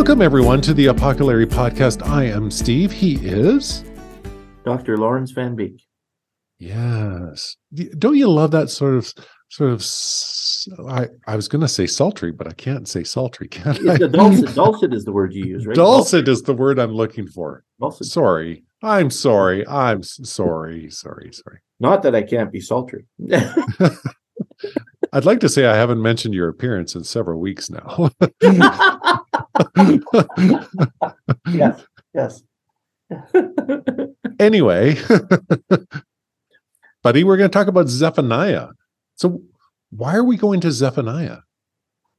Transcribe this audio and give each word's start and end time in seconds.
Welcome, 0.00 0.22
everyone, 0.22 0.62
to 0.62 0.72
the 0.72 0.86
Apocalypse 0.86 1.54
Podcast. 1.54 2.02
I 2.08 2.24
am 2.24 2.50
Steve. 2.50 2.90
He 2.90 3.16
is. 3.16 3.84
Dr. 4.64 4.96
Lawrence 4.96 5.32
Van 5.32 5.54
Beek. 5.54 5.82
Yes. 6.58 7.56
Don't 7.98 8.16
you 8.16 8.30
love 8.30 8.50
that 8.52 8.70
sort 8.70 8.94
of, 8.94 9.12
sort 9.50 9.72
of, 9.72 10.88
I, 10.88 11.08
I 11.30 11.36
was 11.36 11.48
going 11.48 11.60
to 11.60 11.68
say 11.68 11.86
sultry, 11.86 12.32
but 12.32 12.48
I 12.48 12.52
can't 12.52 12.88
say 12.88 13.04
sultry, 13.04 13.46
can 13.46 13.76
I? 13.86 13.98
Dulcet, 13.98 14.54
dulcet 14.54 14.94
is 14.94 15.04
the 15.04 15.12
word 15.12 15.34
you 15.34 15.44
use, 15.44 15.66
right? 15.66 15.76
Dulcet 15.76 16.28
is 16.28 16.40
the 16.44 16.54
word 16.54 16.78
I'm 16.78 16.94
looking 16.94 17.26
for. 17.26 17.64
Dulcet. 17.78 18.06
Sorry. 18.06 18.64
I'm 18.82 19.10
sorry. 19.10 19.68
I'm 19.68 20.02
sorry. 20.02 20.88
Sorry. 20.88 21.30
Sorry. 21.30 21.58
Not 21.78 22.02
that 22.04 22.14
I 22.14 22.22
can't 22.22 22.50
be 22.50 22.62
sultry. 22.62 23.04
I'd 25.12 25.24
like 25.24 25.40
to 25.40 25.48
say 25.48 25.66
I 25.66 25.76
haven't 25.76 26.00
mentioned 26.00 26.34
your 26.34 26.48
appearance 26.48 26.94
in 26.94 27.04
several 27.04 27.40
weeks 27.40 27.68
now. 27.68 28.10
yes, 31.48 31.84
yes. 32.14 32.42
anyway, 34.38 34.96
buddy, 37.02 37.24
we're 37.24 37.36
going 37.36 37.50
to 37.50 37.52
talk 37.52 37.66
about 37.66 37.88
Zephaniah. 37.88 38.68
So, 39.16 39.42
why 39.90 40.14
are 40.14 40.24
we 40.24 40.36
going 40.36 40.60
to 40.60 40.70
Zephaniah? 40.70 41.38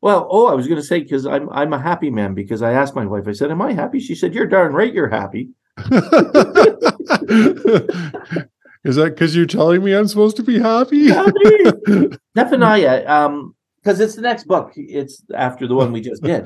Well, 0.02 0.28
oh, 0.30 0.48
I 0.48 0.54
was 0.54 0.68
going 0.68 0.82
to 0.82 0.86
say 0.86 1.00
because 1.00 1.26
I'm 1.26 1.50
I'm 1.50 1.74
a 1.74 1.82
happy 1.82 2.10
man 2.10 2.34
because 2.34 2.62
I 2.62 2.74
asked 2.74 2.96
my 2.96 3.06
wife. 3.06 3.28
I 3.28 3.34
said, 3.34 3.52
"Am 3.52 3.62
I 3.62 3.74
happy?" 3.74 4.00
She 4.00 4.16
said, 4.16 4.34
"You're 4.34 4.48
darn 4.48 4.74
right, 4.74 4.94
you're 4.94 5.10
happy." 5.10 5.52
Is 8.84 8.96
that 8.96 9.12
because 9.12 9.36
you're 9.36 9.46
telling 9.46 9.84
me 9.84 9.94
I'm 9.94 10.08
supposed 10.08 10.38
to 10.38 10.44
be 10.44 10.60
happy? 10.60 11.08
happy. 11.10 12.18
Zephaniah, 12.38 13.06
um, 13.08 13.56
because 13.82 14.00
it's 14.00 14.16
the 14.16 14.22
next 14.22 14.46
book. 14.46 14.72
It's 14.76 15.24
after 15.36 15.68
the 15.68 15.76
one 15.76 15.92
we 15.92 16.02
just 16.02 16.24
did, 16.24 16.46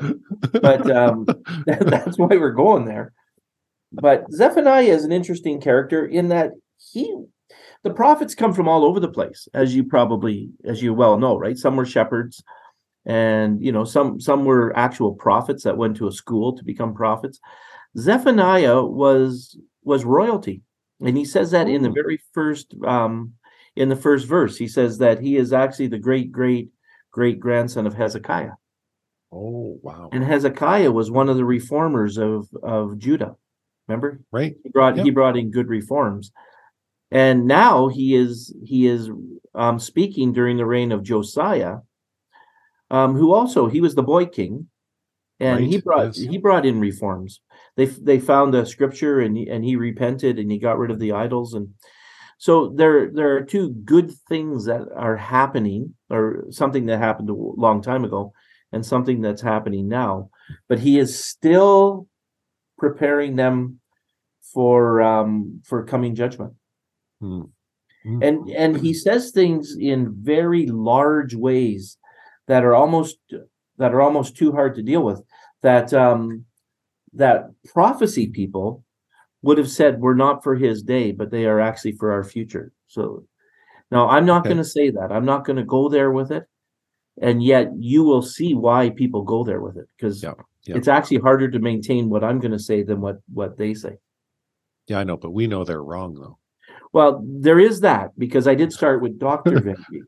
but 0.54 0.90
um, 0.90 1.26
that's 1.66 2.18
why 2.18 2.28
we're 2.28 2.52
going 2.52 2.86
there. 2.86 3.14
But 3.92 4.26
Zephaniah 4.32 4.84
is 4.84 5.04
an 5.04 5.12
interesting 5.12 5.62
character 5.62 6.06
in 6.06 6.30
that 6.30 6.52
he, 6.78 7.14
the 7.84 7.94
prophets 7.94 8.36
come 8.36 8.54
from 8.54 8.68
all 8.68 8.84
over 8.86 9.00
the 9.00 9.12
place, 9.12 9.48
as 9.54 9.76
you 9.76 9.84
probably, 9.84 10.50
as 10.66 10.82
you 10.82 10.94
well 10.94 11.18
know, 11.18 11.38
right? 11.38 11.58
Some 11.58 11.76
were 11.76 11.86
shepherds, 11.86 12.44
and 13.06 13.64
you 13.64 13.72
know, 13.72 13.86
some 13.86 14.20
some 14.20 14.44
were 14.44 14.76
actual 14.78 15.14
prophets 15.14 15.64
that 15.64 15.78
went 15.78 15.96
to 15.98 16.08
a 16.08 16.12
school 16.12 16.56
to 16.58 16.64
become 16.66 16.94
prophets. 16.94 17.40
Zephaniah 17.98 18.82
was 18.84 19.58
was 19.84 20.04
royalty 20.04 20.62
and 21.02 21.18
he 21.18 21.26
says 21.26 21.52
that 21.52 21.68
in 21.68 21.82
the 21.82 21.90
very 21.90 22.20
first 22.34 22.74
um 22.86 23.34
in 23.76 23.90
the 23.90 23.96
first 23.96 24.28
verse 24.28 24.58
he 24.58 24.68
says 24.68 24.98
that 25.00 25.20
he 25.20 25.36
is 25.38 25.52
actually 25.54 25.88
the 25.88 26.00
great 26.00 26.32
great 26.32 26.70
great 27.16 27.40
grandson 27.40 27.88
of 27.88 27.94
hezekiah. 27.94 28.52
Oh 29.32 29.80
wow. 29.82 30.10
And 30.12 30.24
hezekiah 30.24 30.92
was 30.92 31.10
one 31.10 31.30
of 31.30 31.38
the 31.38 31.46
reformers 31.46 32.18
of 32.18 32.48
of 32.62 32.98
judah. 32.98 33.36
Remember? 33.88 34.22
Right. 34.32 34.56
He 34.64 34.70
brought 34.70 34.98
yep. 34.98 35.06
he 35.06 35.12
brought 35.12 35.38
in 35.38 35.50
good 35.50 35.70
reforms. 35.70 36.32
And 37.12 37.48
now 37.48 37.88
he 37.88 38.16
is 38.16 38.54
he 38.64 38.88
is 38.88 39.10
um 39.54 39.80
speaking 39.80 40.34
during 40.34 40.58
the 40.58 40.66
reign 40.66 40.92
of 40.92 41.04
josiah 41.04 41.78
um 42.92 43.16
who 43.16 43.34
also 43.34 43.68
he 43.68 43.82
was 43.82 43.96
the 43.96 44.04
boy 44.04 44.26
king. 44.26 44.68
And 45.40 45.60
right. 45.62 45.70
he 45.70 45.82
brought 45.82 46.18
yes. 46.18 46.18
he 46.18 46.38
brought 46.38 46.66
in 46.66 46.80
reforms 46.80 47.40
they 47.76 47.86
they 47.86 48.20
found 48.20 48.54
the 48.54 48.66
scripture 48.66 49.20
and 49.20 49.38
he, 49.38 49.50
and 49.50 49.64
he 49.64 49.76
repented 49.76 50.40
and 50.40 50.52
he 50.52 50.60
got 50.60 50.78
rid 50.78 50.92
of 50.92 51.00
the 51.00 51.12
idols 51.12 51.54
and 51.54 51.70
so 52.38 52.74
there 52.76 53.10
there 53.12 53.36
are 53.36 53.44
two 53.44 53.70
good 53.70 54.12
things 54.28 54.66
that 54.66 54.82
are 54.96 55.18
happening 55.18 55.94
or 56.10 56.46
something 56.50 56.86
that 56.86 57.00
happened 57.00 57.30
a 57.30 57.34
long 57.34 57.82
time 57.82 58.04
ago 58.04 58.34
and 58.72 58.86
something 58.86 59.22
that's 59.22 59.42
happening 59.42 59.88
now 59.88 60.30
but 60.68 60.80
he 60.80 61.00
is 61.00 61.24
still 61.24 62.08
preparing 62.78 63.36
them 63.36 63.80
for 64.54 65.02
um 65.02 65.62
for 65.66 65.84
coming 65.86 66.16
judgment 66.16 66.54
hmm. 67.20 67.42
Hmm. 68.04 68.22
and 68.22 68.50
and 68.50 68.78
he 68.78 68.94
says 68.94 69.32
things 69.32 69.76
in 69.80 70.14
very 70.22 70.68
large 70.68 71.36
ways 71.36 71.98
that 72.48 72.64
are 72.64 72.76
almost 72.76 73.18
that 73.78 73.94
are 73.94 74.02
almost 74.02 74.38
too 74.38 74.52
hard 74.52 74.76
to 74.76 74.84
deal 74.84 75.04
with 75.04 75.22
that 75.62 75.94
um 75.94 76.46
that 77.16 77.50
prophecy 77.66 78.28
people 78.28 78.84
would 79.42 79.58
have 79.58 79.70
said 79.70 80.00
we're 80.00 80.16
not 80.16 80.44
for 80.44 80.56
his 80.56 80.84
day, 80.84 81.12
but 81.12 81.32
they 81.32 81.46
are 81.46 81.60
actually 81.60 81.94
for 81.94 82.12
our 82.12 82.24
future. 82.24 82.72
So 82.88 83.26
now 83.92 84.10
I'm 84.10 84.26
not 84.26 84.42
okay. 84.42 84.50
going 84.50 84.58
to 84.58 84.70
say 84.70 84.90
that. 84.90 85.12
I'm 85.12 85.26
not 85.26 85.46
going 85.46 85.58
to 85.58 85.64
go 85.64 85.90
there 85.90 86.12
with 86.12 86.32
it. 86.32 86.46
And 87.22 87.44
yet 87.44 87.72
you 87.78 88.04
will 88.04 88.22
see 88.22 88.54
why 88.54 88.90
people 88.90 89.24
go 89.24 89.44
there 89.44 89.62
with 89.62 89.78
it 89.78 89.88
because 89.96 90.22
yeah, 90.22 90.34
yeah. 90.64 90.76
it's 90.76 90.90
actually 90.90 91.20
harder 91.20 91.50
to 91.50 91.60
maintain 91.60 92.10
what 92.10 92.26
I'm 92.26 92.40
going 92.40 92.52
to 92.52 92.60
say 92.60 92.84
than 92.84 93.00
what 93.00 93.20
what 93.34 93.58
they 93.58 93.74
say. 93.74 93.98
Yeah, 94.88 95.00
I 95.00 95.06
know, 95.06 95.16
but 95.16 95.32
we 95.32 95.48
know 95.48 95.64
they're 95.64 95.82
wrong 95.82 96.16
though. 96.16 96.38
Well, 96.92 97.24
there 97.26 97.60
is 97.60 97.80
that 97.82 98.12
because 98.18 98.50
I 98.50 98.56
did 98.56 98.74
start 98.80 99.02
with 99.02 99.18
Dr. 99.18 99.62
Vinci. 99.62 100.02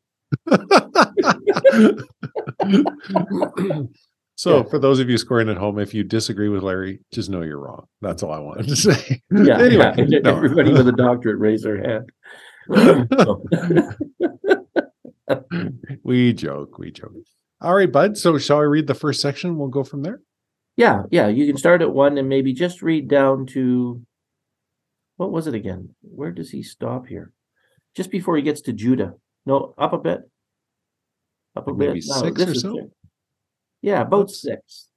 So, 4.37 4.57
yeah. 4.57 4.63
for 4.69 4.77
those 4.77 4.99
of 4.99 5.09
you 5.09 5.17
scoring 5.17 5.49
at 5.49 5.57
home, 5.57 5.79
if 5.79 5.95
you 5.95 6.03
disagree 6.03 6.47
with 6.47 6.61
Larry, 6.61 6.99
just 7.11 7.27
know 7.27 7.41
you're 7.41 7.59
wrong. 7.59 7.87
That's 8.01 8.21
all 8.21 8.31
I 8.31 8.37
wanted 8.37 8.67
to 8.67 8.75
say. 8.75 9.23
Yeah. 9.31 9.59
anyway, 9.59 9.95
yeah. 10.07 10.19
No. 10.19 10.35
everybody 10.35 10.71
with 10.71 10.87
a 10.87 10.91
doctorate 10.91 11.39
raise 11.39 11.63
their 11.63 11.81
hand. 11.81 12.11
we 16.03 16.33
joke. 16.33 16.77
We 16.77 16.91
joke. 16.91 17.13
All 17.61 17.73
right, 17.73 17.91
bud. 17.91 18.15
So, 18.15 18.37
shall 18.37 18.59
I 18.59 18.63
read 18.63 18.85
the 18.85 18.93
first 18.93 19.21
section? 19.21 19.57
We'll 19.57 19.69
go 19.69 19.83
from 19.83 20.03
there. 20.03 20.21
Yeah, 20.75 21.01
yeah. 21.09 21.29
You 21.29 21.47
can 21.47 21.57
start 21.57 21.81
at 21.81 21.91
one 21.91 22.19
and 22.19 22.29
maybe 22.29 22.53
just 22.53 22.83
read 22.83 23.09
down 23.09 23.47
to 23.47 24.03
what 25.15 25.31
was 25.31 25.47
it 25.47 25.55
again? 25.55 25.95
Where 26.01 26.31
does 26.31 26.51
he 26.51 26.61
stop 26.61 27.07
here? 27.07 27.31
Just 27.95 28.11
before 28.11 28.37
he 28.37 28.43
gets 28.43 28.61
to 28.61 28.73
Judah. 28.73 29.13
No, 29.47 29.73
up 29.79 29.93
a 29.93 29.97
bit. 29.97 30.29
Up 31.55 31.67
a 31.67 31.73
maybe 31.73 32.01
bit. 32.01 32.05
No, 32.07 32.21
six 32.21 32.39
or 32.43 32.53
so. 32.53 32.91
Yeah, 33.87 34.01
about 34.01 34.29
six. 34.29 34.89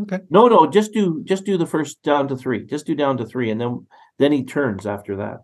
Okay. 0.00 0.20
No, 0.30 0.46
no, 0.46 0.70
just 0.70 0.92
do 0.92 1.24
just 1.24 1.44
do 1.44 1.58
the 1.58 1.66
first 1.66 2.00
down 2.04 2.28
to 2.28 2.36
three. 2.36 2.64
Just 2.64 2.86
do 2.86 2.94
down 2.94 3.16
to 3.16 3.26
three, 3.26 3.50
and 3.50 3.60
then 3.60 3.84
then 4.20 4.30
he 4.30 4.44
turns 4.44 4.86
after 4.86 5.16
that. 5.16 5.38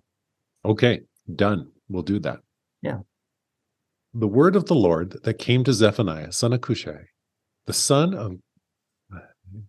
Okay, 0.64 1.00
done. 1.34 1.72
We'll 1.88 2.04
do 2.04 2.20
that. 2.20 2.38
Yeah. 2.80 2.98
The 4.14 4.28
word 4.28 4.54
of 4.54 4.66
the 4.66 4.76
Lord 4.76 5.16
that 5.24 5.40
came 5.40 5.64
to 5.64 5.72
Zephaniah, 5.72 6.30
son 6.30 6.52
of 6.52 6.60
Cushai, 6.60 7.08
the 7.66 7.72
son 7.72 8.14
of 8.14 8.36
uh, 9.12 9.18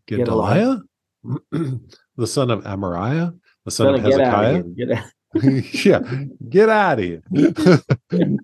Gedaliah, 0.06 0.78
the 1.52 2.28
son 2.28 2.52
of 2.52 2.64
Amariah, 2.64 3.34
the 3.66 3.72
son, 3.72 3.88
son 3.88 3.96
of 3.96 4.02
Hezekiah. 4.04 4.64
Get 4.78 5.04
yeah, 5.84 6.00
get 6.48 6.70
out 6.70 7.00
of 7.00 7.06
here. 7.06 7.24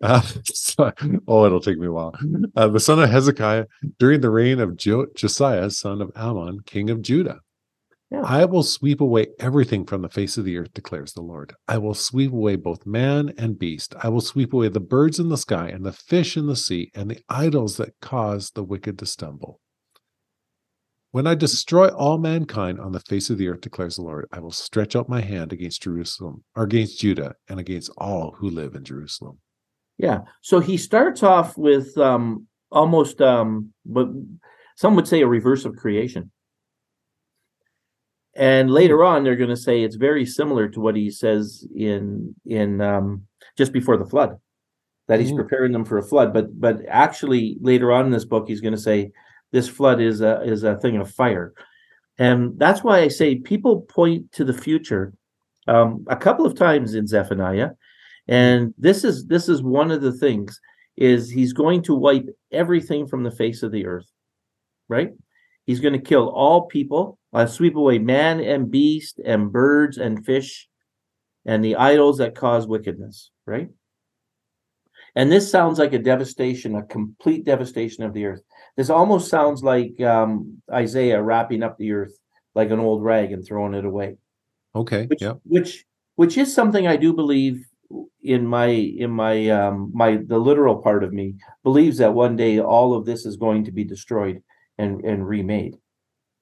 uh, 0.00 0.20
so, 0.44 0.92
oh, 1.26 1.46
it'll 1.46 1.60
take 1.60 1.78
me 1.78 1.86
a 1.86 1.92
while. 1.92 2.14
Uh, 2.56 2.68
the 2.68 2.80
son 2.80 3.00
of 3.02 3.10
Hezekiah 3.10 3.66
during 3.98 4.20
the 4.20 4.30
reign 4.30 4.60
of 4.60 4.76
jo- 4.76 5.06
Josiah, 5.14 5.70
son 5.70 6.00
of 6.00 6.10
Amon, 6.16 6.60
king 6.66 6.90
of 6.90 7.02
Judah. 7.02 7.40
Yeah. 8.10 8.22
I 8.24 8.44
will 8.44 8.64
sweep 8.64 9.00
away 9.00 9.28
everything 9.38 9.86
from 9.86 10.02
the 10.02 10.08
face 10.08 10.36
of 10.36 10.44
the 10.44 10.56
earth, 10.56 10.74
declares 10.74 11.12
the 11.12 11.22
Lord. 11.22 11.54
I 11.68 11.78
will 11.78 11.94
sweep 11.94 12.32
away 12.32 12.56
both 12.56 12.84
man 12.84 13.32
and 13.38 13.56
beast. 13.56 13.94
I 14.02 14.08
will 14.08 14.20
sweep 14.20 14.52
away 14.52 14.66
the 14.68 14.80
birds 14.80 15.20
in 15.20 15.28
the 15.28 15.36
sky 15.36 15.68
and 15.68 15.86
the 15.86 15.92
fish 15.92 16.36
in 16.36 16.46
the 16.46 16.56
sea 16.56 16.90
and 16.92 17.08
the 17.08 17.20
idols 17.28 17.76
that 17.76 17.94
cause 18.00 18.50
the 18.50 18.64
wicked 18.64 18.98
to 18.98 19.06
stumble. 19.06 19.60
When 21.12 21.26
I 21.26 21.36
destroy 21.36 21.88
all 21.88 22.18
mankind 22.18 22.80
on 22.80 22.92
the 22.92 23.00
face 23.00 23.30
of 23.30 23.38
the 23.38 23.48
earth, 23.48 23.60
declares 23.60 23.96
the 23.96 24.02
Lord, 24.02 24.26
I 24.32 24.40
will 24.40 24.52
stretch 24.52 24.96
out 24.96 25.08
my 25.08 25.20
hand 25.20 25.52
against 25.52 25.82
Jerusalem, 25.82 26.44
or 26.56 26.64
against 26.64 27.00
Judah, 27.00 27.34
and 27.48 27.60
against 27.60 27.90
all 27.96 28.36
who 28.38 28.48
live 28.48 28.74
in 28.74 28.84
Jerusalem. 28.84 29.38
Yeah. 30.02 30.20
So 30.40 30.60
he 30.60 30.76
starts 30.76 31.22
off 31.22 31.56
with 31.58 31.96
um, 31.98 32.46
almost, 32.70 33.20
um, 33.20 33.72
but 33.84 34.08
some 34.76 34.94
would 34.96 35.08
say 35.08 35.20
a 35.20 35.26
reverse 35.26 35.64
of 35.64 35.76
creation. 35.76 36.30
And 38.34 38.70
later 38.70 39.04
on, 39.04 39.24
they're 39.24 39.36
going 39.36 39.50
to 39.50 39.56
say 39.56 39.82
it's 39.82 39.96
very 39.96 40.24
similar 40.24 40.68
to 40.68 40.80
what 40.80 40.96
he 40.96 41.10
says 41.10 41.66
in 41.74 42.34
in 42.46 42.80
um, 42.80 43.26
just 43.58 43.72
before 43.72 43.96
the 43.96 44.06
flood, 44.06 44.38
that 45.08 45.20
he's 45.20 45.32
mm. 45.32 45.36
preparing 45.36 45.72
them 45.72 45.84
for 45.84 45.98
a 45.98 46.02
flood. 46.02 46.32
But 46.32 46.58
but 46.58 46.80
actually, 46.88 47.58
later 47.60 47.92
on 47.92 48.06
in 48.06 48.12
this 48.12 48.24
book, 48.24 48.46
he's 48.48 48.60
going 48.60 48.74
to 48.74 48.80
say 48.80 49.10
this 49.52 49.68
flood 49.68 50.00
is 50.00 50.20
a 50.20 50.42
is 50.42 50.62
a 50.62 50.76
thing 50.76 50.96
of 50.96 51.10
fire 51.10 51.52
and 52.20 52.58
that's 52.58 52.84
why 52.84 53.00
i 53.00 53.08
say 53.08 53.34
people 53.34 53.80
point 53.82 54.30
to 54.32 54.44
the 54.44 54.52
future 54.52 55.12
um, 55.66 56.04
a 56.08 56.16
couple 56.16 56.46
of 56.46 56.54
times 56.54 56.94
in 56.94 57.06
zephaniah 57.06 57.70
and 58.30 58.72
this 58.78 59.04
is 59.04 59.26
this 59.26 59.48
is 59.48 59.62
one 59.62 59.90
of 59.90 60.00
the 60.00 60.12
things 60.12 60.58
is 60.96 61.30
he's 61.30 61.52
going 61.52 61.82
to 61.82 61.94
wipe 61.94 62.26
everything 62.52 63.06
from 63.06 63.22
the 63.22 63.30
face 63.30 63.62
of 63.62 63.72
the 63.72 63.84
earth 63.84 64.10
right 64.88 65.10
he's 65.66 65.80
going 65.80 65.92
to 65.92 65.98
kill 65.98 66.30
all 66.30 66.66
people 66.66 67.18
uh, 67.34 67.46
sweep 67.46 67.76
away 67.76 67.98
man 67.98 68.40
and 68.40 68.70
beast 68.70 69.20
and 69.24 69.52
birds 69.52 69.98
and 69.98 70.24
fish 70.24 70.68
and 71.44 71.62
the 71.62 71.76
idols 71.76 72.18
that 72.18 72.34
cause 72.34 72.66
wickedness 72.66 73.30
right 73.46 73.68
And 75.16 75.30
this 75.30 75.50
sounds 75.50 75.78
like 75.78 75.92
a 75.92 75.98
devastation, 75.98 76.76
a 76.76 76.84
complete 76.84 77.44
devastation 77.44 78.04
of 78.04 78.14
the 78.14 78.26
earth. 78.26 78.42
This 78.76 78.90
almost 78.90 79.28
sounds 79.28 79.62
like 79.62 80.00
um, 80.00 80.62
Isaiah 80.72 81.20
wrapping 81.20 81.62
up 81.62 81.76
the 81.76 81.92
earth 81.92 82.16
like 82.54 82.70
an 82.70 82.78
old 82.78 83.02
rag 83.02 83.32
and 83.32 83.44
throwing 83.44 83.74
it 83.74 83.84
away. 83.84 84.16
Okay. 84.74 85.06
Which, 85.06 85.22
yeah. 85.22 85.34
Which 85.44 85.84
which 86.14 86.38
is 86.38 86.54
something 86.54 86.86
I 86.86 86.96
do 86.96 87.12
believe 87.12 87.66
in 88.22 88.46
my 88.46 88.66
in 88.66 89.10
my 89.10 89.48
um 89.48 89.90
my 89.94 90.18
the 90.26 90.38
literal 90.38 90.76
part 90.76 91.02
of 91.02 91.12
me 91.12 91.34
believes 91.64 91.98
that 91.98 92.14
one 92.14 92.36
day 92.36 92.60
all 92.60 92.94
of 92.94 93.04
this 93.04 93.26
is 93.26 93.36
going 93.36 93.64
to 93.64 93.72
be 93.72 93.84
destroyed 93.84 94.42
and 94.78 95.04
and 95.04 95.26
remade. 95.26 95.76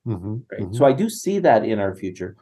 Mm-hmm, 0.07 0.37
right? 0.51 0.63
mm-hmm. 0.63 0.75
So 0.75 0.85
I 0.85 0.93
do 0.93 1.09
see 1.09 1.39
that 1.41 1.65
in 1.65 1.79
our 1.79 1.95
future. 1.95 2.37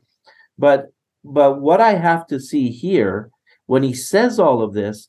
But 0.59 0.87
but 1.25 1.61
what 1.61 1.81
I 1.81 1.95
have 1.95 2.27
to 2.29 2.41
see 2.41 2.71
here 2.71 3.31
when 3.67 3.83
he 3.83 3.93
says 3.93 4.39
all 4.39 4.63
of 4.63 4.73
this, 4.73 5.09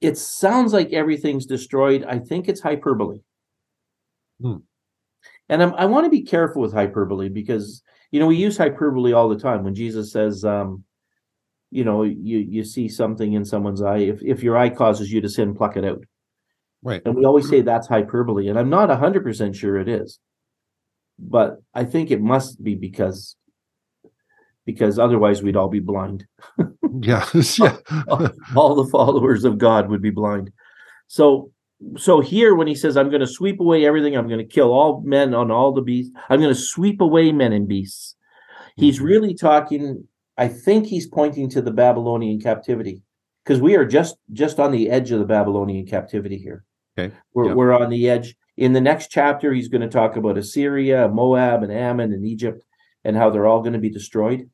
it 0.00 0.18
sounds 0.18 0.72
like 0.72 0.92
everything's 0.92 1.46
destroyed. 1.46 2.04
I 2.04 2.18
think 2.18 2.48
it's 2.48 2.60
hyperbole. 2.60 3.20
Hmm. 4.40 4.56
And 5.48 5.62
I'm, 5.62 5.74
i 5.74 5.86
want 5.86 6.04
to 6.04 6.10
be 6.10 6.22
careful 6.22 6.62
with 6.62 6.72
hyperbole 6.72 7.28
because 7.28 7.82
you 8.10 8.20
know 8.20 8.26
we 8.26 8.36
use 8.36 8.58
hyperbole 8.58 9.12
all 9.12 9.28
the 9.28 9.38
time 9.38 9.64
when 9.64 9.74
Jesus 9.74 10.12
says, 10.12 10.44
um, 10.44 10.84
you 11.70 11.84
know, 11.84 12.02
you 12.02 12.38
you 12.38 12.64
see 12.64 12.88
something 12.88 13.32
in 13.32 13.44
someone's 13.44 13.82
eye. 13.82 13.98
If 13.98 14.22
if 14.22 14.42
your 14.42 14.56
eye 14.56 14.70
causes 14.70 15.12
you 15.12 15.20
to 15.20 15.28
sin, 15.28 15.54
pluck 15.54 15.76
it 15.76 15.84
out. 15.84 16.04
Right. 16.82 17.02
And 17.04 17.14
we 17.14 17.24
always 17.24 17.48
say 17.48 17.60
that's 17.60 17.88
hyperbole, 17.88 18.48
and 18.48 18.58
I'm 18.58 18.70
not 18.70 18.90
hundred 18.90 19.22
percent 19.22 19.56
sure 19.56 19.76
it 19.76 19.88
is, 19.88 20.18
but 21.18 21.58
I 21.74 21.84
think 21.84 22.10
it 22.10 22.20
must 22.20 22.62
be 22.62 22.74
because 22.74 23.36
because 24.64 24.98
otherwise 24.98 25.42
we'd 25.42 25.56
all 25.56 25.68
be 25.68 25.80
blind. 25.80 26.26
yeah, 27.00 27.26
yeah. 27.58 27.76
all, 28.08 28.28
all 28.54 28.74
the 28.74 28.90
followers 28.90 29.44
of 29.44 29.58
God 29.58 29.88
would 29.88 30.02
be 30.02 30.10
blind. 30.10 30.52
So 31.06 31.50
so 31.96 32.20
here 32.20 32.56
when 32.56 32.66
he 32.66 32.74
says 32.74 32.96
i'm 32.96 33.08
going 33.08 33.20
to 33.20 33.26
sweep 33.26 33.60
away 33.60 33.86
everything 33.86 34.16
i'm 34.16 34.26
going 34.26 34.40
to 34.40 34.44
kill 34.44 34.72
all 34.72 35.00
men 35.02 35.32
on 35.32 35.50
all 35.50 35.72
the 35.72 35.80
beasts 35.80 36.12
i'm 36.28 36.40
going 36.40 36.52
to 36.52 36.60
sweep 36.60 37.00
away 37.00 37.30
men 37.30 37.52
and 37.52 37.68
beasts 37.68 38.16
he's 38.76 38.96
mm-hmm. 38.96 39.04
really 39.04 39.32
talking 39.34 40.04
i 40.38 40.48
think 40.48 40.86
he's 40.86 41.06
pointing 41.06 41.48
to 41.48 41.60
the 41.60 41.70
babylonian 41.70 42.40
captivity 42.40 43.02
because 43.44 43.60
we 43.60 43.76
are 43.76 43.84
just 43.84 44.16
just 44.32 44.58
on 44.58 44.72
the 44.72 44.88
edge 44.88 45.10
of 45.10 45.18
the 45.18 45.24
babylonian 45.24 45.86
captivity 45.86 46.38
here 46.38 46.64
okay 46.98 47.14
we're, 47.34 47.48
yep. 47.48 47.56
we're 47.56 47.72
on 47.72 47.90
the 47.90 48.08
edge 48.08 48.34
in 48.56 48.72
the 48.72 48.80
next 48.80 49.08
chapter 49.10 49.52
he's 49.52 49.68
going 49.68 49.82
to 49.82 49.88
talk 49.88 50.16
about 50.16 50.38
assyria 50.38 51.08
moab 51.08 51.62
and 51.62 51.72
ammon 51.72 52.12
and 52.12 52.24
egypt 52.24 52.64
and 53.04 53.16
how 53.16 53.28
they're 53.28 53.46
all 53.46 53.60
going 53.60 53.72
to 53.74 53.78
be 53.78 53.90
destroyed 53.90 54.48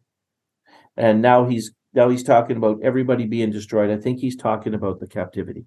and 0.97 1.23
now 1.23 1.47
he's 1.47 1.73
now 1.93 2.09
he's 2.09 2.25
talking 2.25 2.57
about 2.57 2.81
everybody 2.83 3.27
being 3.27 3.51
destroyed 3.51 3.91
i 3.91 3.97
think 3.97 4.19
he's 4.19 4.37
talking 4.37 4.75
about 4.75 4.99
the 4.99 5.07
captivity 5.07 5.67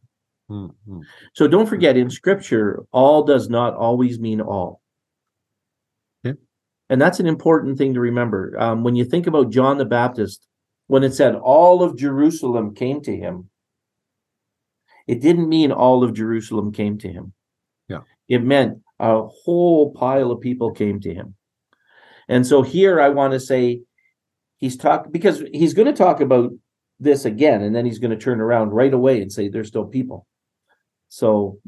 Mm-hmm. 0.49 1.01
So 1.33 1.47
don't 1.47 1.67
forget, 1.67 1.97
in 1.97 2.09
scripture, 2.09 2.85
all 2.91 3.23
does 3.23 3.49
not 3.49 3.75
always 3.75 4.19
mean 4.19 4.41
all. 4.41 4.81
And 6.89 7.01
that's 7.01 7.19
an 7.19 7.27
important 7.27 7.77
thing 7.77 7.93
to 7.93 7.99
remember. 7.99 8.55
Um, 8.57 8.83
when 8.83 8.95
you 8.95 9.03
think 9.03 9.27
about 9.27 9.51
John 9.51 9.77
the 9.77 9.85
Baptist, 9.85 10.47
when 10.87 11.03
it 11.03 11.13
said 11.13 11.35
all 11.35 11.83
of 11.83 11.97
Jerusalem 11.97 12.73
came 12.73 13.01
to 13.01 13.15
him, 13.15 13.49
it 15.05 15.21
didn't 15.21 15.49
mean 15.49 15.71
all 15.71 16.03
of 16.03 16.13
Jerusalem 16.13 16.71
came 16.71 16.97
to 16.99 17.09
him. 17.09 17.33
Yeah. 17.87 18.01
It 18.27 18.43
meant 18.43 18.79
a 18.99 19.23
whole 19.23 19.91
pile 19.91 20.31
of 20.31 20.41
people 20.41 20.71
came 20.71 20.99
to 21.01 21.13
him. 21.13 21.35
And 22.27 22.45
so 22.45 22.61
here 22.61 22.99
I 22.99 23.09
want 23.09 23.33
to 23.33 23.39
say 23.39 23.81
he's 24.57 24.75
talking 24.75 25.11
because 25.11 25.43
he's 25.53 25.73
going 25.73 25.87
to 25.87 25.93
talk 25.93 26.19
about 26.19 26.51
this 26.99 27.25
again, 27.25 27.61
and 27.61 27.75
then 27.75 27.85
he's 27.85 27.99
going 27.99 28.11
to 28.11 28.17
turn 28.17 28.41
around 28.41 28.71
right 28.71 28.93
away 28.93 29.21
and 29.21 29.31
say 29.31 29.47
there's 29.47 29.67
still 29.67 29.85
people. 29.85 30.25
So, 31.09 31.59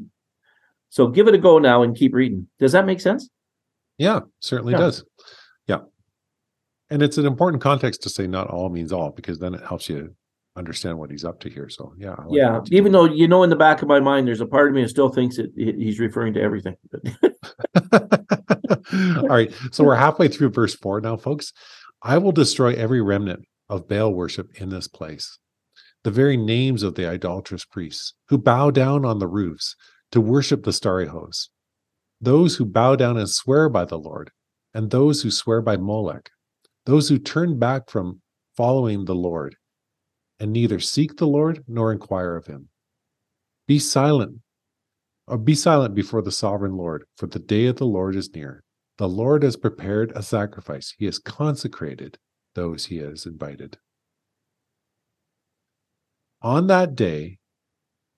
so 0.88 1.06
give 1.06 1.28
it 1.28 1.34
a 1.34 1.38
go 1.38 1.58
now 1.58 1.82
and 1.82 1.96
keep 1.96 2.12
reading. 2.14 2.48
Does 2.58 2.72
that 2.72 2.84
make 2.84 3.00
sense? 3.00 3.30
Yeah, 4.00 4.20
certainly 4.40 4.72
yeah. 4.72 4.78
does. 4.78 5.04
Yeah. 5.66 5.80
And 6.88 7.02
it's 7.02 7.18
an 7.18 7.26
important 7.26 7.62
context 7.62 8.02
to 8.02 8.08
say 8.08 8.26
not 8.26 8.48
all 8.48 8.70
means 8.70 8.92
all 8.92 9.10
because 9.10 9.38
then 9.38 9.54
it 9.54 9.62
helps 9.62 9.88
you 9.88 10.14
understand 10.56 10.98
what 10.98 11.10
he's 11.10 11.24
up 11.24 11.38
to 11.40 11.50
here. 11.50 11.68
So 11.68 11.92
yeah, 11.98 12.14
like 12.24 12.28
yeah. 12.30 12.60
Even 12.70 12.92
though 12.92 13.04
you 13.04 13.28
know 13.28 13.42
in 13.42 13.50
the 13.50 13.56
back 13.56 13.82
of 13.82 13.88
my 13.88 14.00
mind, 14.00 14.26
there's 14.26 14.40
a 14.40 14.46
part 14.46 14.68
of 14.68 14.74
me 14.74 14.82
that 14.82 14.88
still 14.88 15.10
thinks 15.10 15.36
that 15.36 15.52
he's 15.54 16.00
referring 16.00 16.32
to 16.34 16.40
everything. 16.40 16.76
All 19.18 19.28
right, 19.28 19.52
so 19.70 19.84
we're 19.84 19.94
halfway 19.94 20.28
through 20.28 20.50
verse 20.50 20.74
four 20.74 21.00
now, 21.00 21.16
folks. 21.16 21.52
I 22.02 22.18
will 22.18 22.32
destroy 22.32 22.74
every 22.74 23.02
remnant 23.02 23.44
of 23.68 23.86
Baal 23.86 24.12
worship 24.12 24.60
in 24.60 24.70
this 24.70 24.88
place 24.88 25.38
the 26.02 26.10
very 26.10 26.36
names 26.36 26.82
of 26.82 26.94
the 26.94 27.06
idolatrous 27.06 27.66
priests 27.66 28.14
who 28.28 28.38
bow 28.38 28.70
down 28.70 29.04
on 29.04 29.18
the 29.18 29.26
roofs 29.26 29.76
to 30.10 30.20
worship 30.20 30.64
the 30.64 30.72
starry 30.72 31.06
host, 31.06 31.50
those 32.20 32.56
who 32.56 32.64
bow 32.64 32.96
down 32.96 33.16
and 33.16 33.28
swear 33.28 33.68
by 33.68 33.84
the 33.84 33.98
Lord, 33.98 34.30
and 34.74 34.90
those 34.90 35.22
who 35.22 35.30
swear 35.30 35.62
by 35.62 35.76
Molech, 35.76 36.30
those 36.86 37.08
who 37.08 37.18
turn 37.18 37.58
back 37.58 37.88
from 37.88 38.20
following 38.56 39.04
the 39.04 39.14
Lord, 39.14 39.56
and 40.38 40.52
neither 40.52 40.78
seek 40.78 41.16
the 41.16 41.26
Lord 41.26 41.64
nor 41.66 41.92
inquire 41.92 42.36
of 42.36 42.46
him. 42.46 42.68
Be 43.66 43.78
silent, 43.78 44.40
or 45.26 45.38
be 45.38 45.54
silent 45.54 45.94
before 45.94 46.22
the 46.22 46.32
sovereign 46.32 46.76
Lord, 46.76 47.04
for 47.16 47.26
the 47.26 47.38
day 47.38 47.66
of 47.66 47.76
the 47.76 47.86
Lord 47.86 48.16
is 48.16 48.34
near. 48.34 48.62
The 48.98 49.08
Lord 49.08 49.42
has 49.42 49.56
prepared 49.56 50.12
a 50.14 50.22
sacrifice, 50.22 50.94
he 50.98 51.06
has 51.06 51.18
consecrated 51.18 52.18
those 52.54 52.86
he 52.86 52.98
has 52.98 53.26
invited. 53.26 53.78
On 56.42 56.66
that 56.68 56.94
day, 56.94 57.39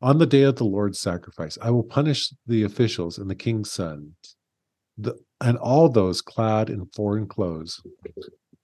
on 0.03 0.19
the 0.19 0.27
day 0.27 0.43
of 0.43 0.57
the 0.57 0.65
Lord's 0.65 0.99
sacrifice, 0.99 1.57
I 1.63 1.71
will 1.71 1.85
punish 1.85 2.33
the 2.47 2.65
officials 2.65 3.19
and 3.19 3.31
the 3.31 3.37
king's 3.37 3.71
sons, 3.71 4.13
the, 4.99 5.15
and 5.41 5.57
all 5.59 5.89
those 5.89 6.21
clad 6.21 6.69
in 6.69 6.87
foreign 6.95 7.29
clothes. 7.29 7.81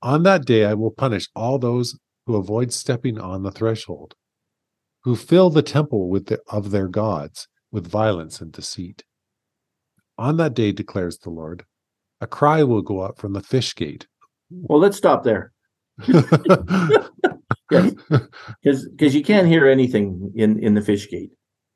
On 0.02 0.24
that 0.24 0.44
day, 0.44 0.64
I 0.64 0.74
will 0.74 0.90
punish 0.90 1.28
all 1.36 1.58
those 1.58 1.96
who 2.26 2.36
avoid 2.36 2.72
stepping 2.72 3.18
on 3.18 3.44
the 3.44 3.52
threshold, 3.52 4.14
who 5.04 5.14
fill 5.14 5.48
the 5.50 5.62
temple 5.62 6.08
with 6.08 6.26
the, 6.26 6.40
of 6.48 6.72
their 6.72 6.88
gods 6.88 7.46
with 7.70 7.86
violence 7.86 8.40
and 8.40 8.50
deceit. 8.50 9.04
On 10.18 10.36
that 10.38 10.54
day, 10.54 10.72
declares 10.72 11.18
the 11.18 11.30
Lord, 11.30 11.64
a 12.20 12.26
cry 12.26 12.64
will 12.64 12.82
go 12.82 13.00
up 13.00 13.18
from 13.18 13.32
the 13.32 13.42
fish 13.42 13.74
gate. 13.74 14.08
Well, 14.50 14.80
let's 14.80 14.96
stop 14.96 15.22
there. 15.22 15.52
yes, 17.70 17.94
because 18.62 18.88
because 18.88 19.14
you 19.14 19.22
can't 19.22 19.46
hear 19.46 19.66
anything 19.66 20.32
in 20.34 20.58
in 20.62 20.74
the 20.74 20.82
fish 20.82 21.08
gate. 21.08 21.30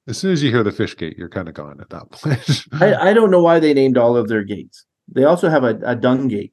As 0.08 0.18
soon 0.18 0.32
as 0.32 0.42
you 0.42 0.50
hear 0.50 0.64
the 0.64 0.72
fish 0.72 0.96
gate, 0.96 1.16
you're 1.16 1.28
kind 1.28 1.49
of 1.49 1.54
gone 1.54 1.80
at 1.80 1.90
that 1.90 2.11
point. 2.11 2.64
I, 2.72 3.11
I 3.11 3.12
don't 3.12 3.30
know 3.30 3.42
why 3.42 3.61
they 3.61 3.72
named 3.72 3.96
all 3.96 4.16
of 4.16 4.28
their 4.28 4.42
gates. 4.42 4.84
They 5.08 5.25
also 5.25 5.49
have 5.49 5.62
a, 5.62 5.78
a 5.84 5.94
dung 5.94 6.26
gate. 6.28 6.52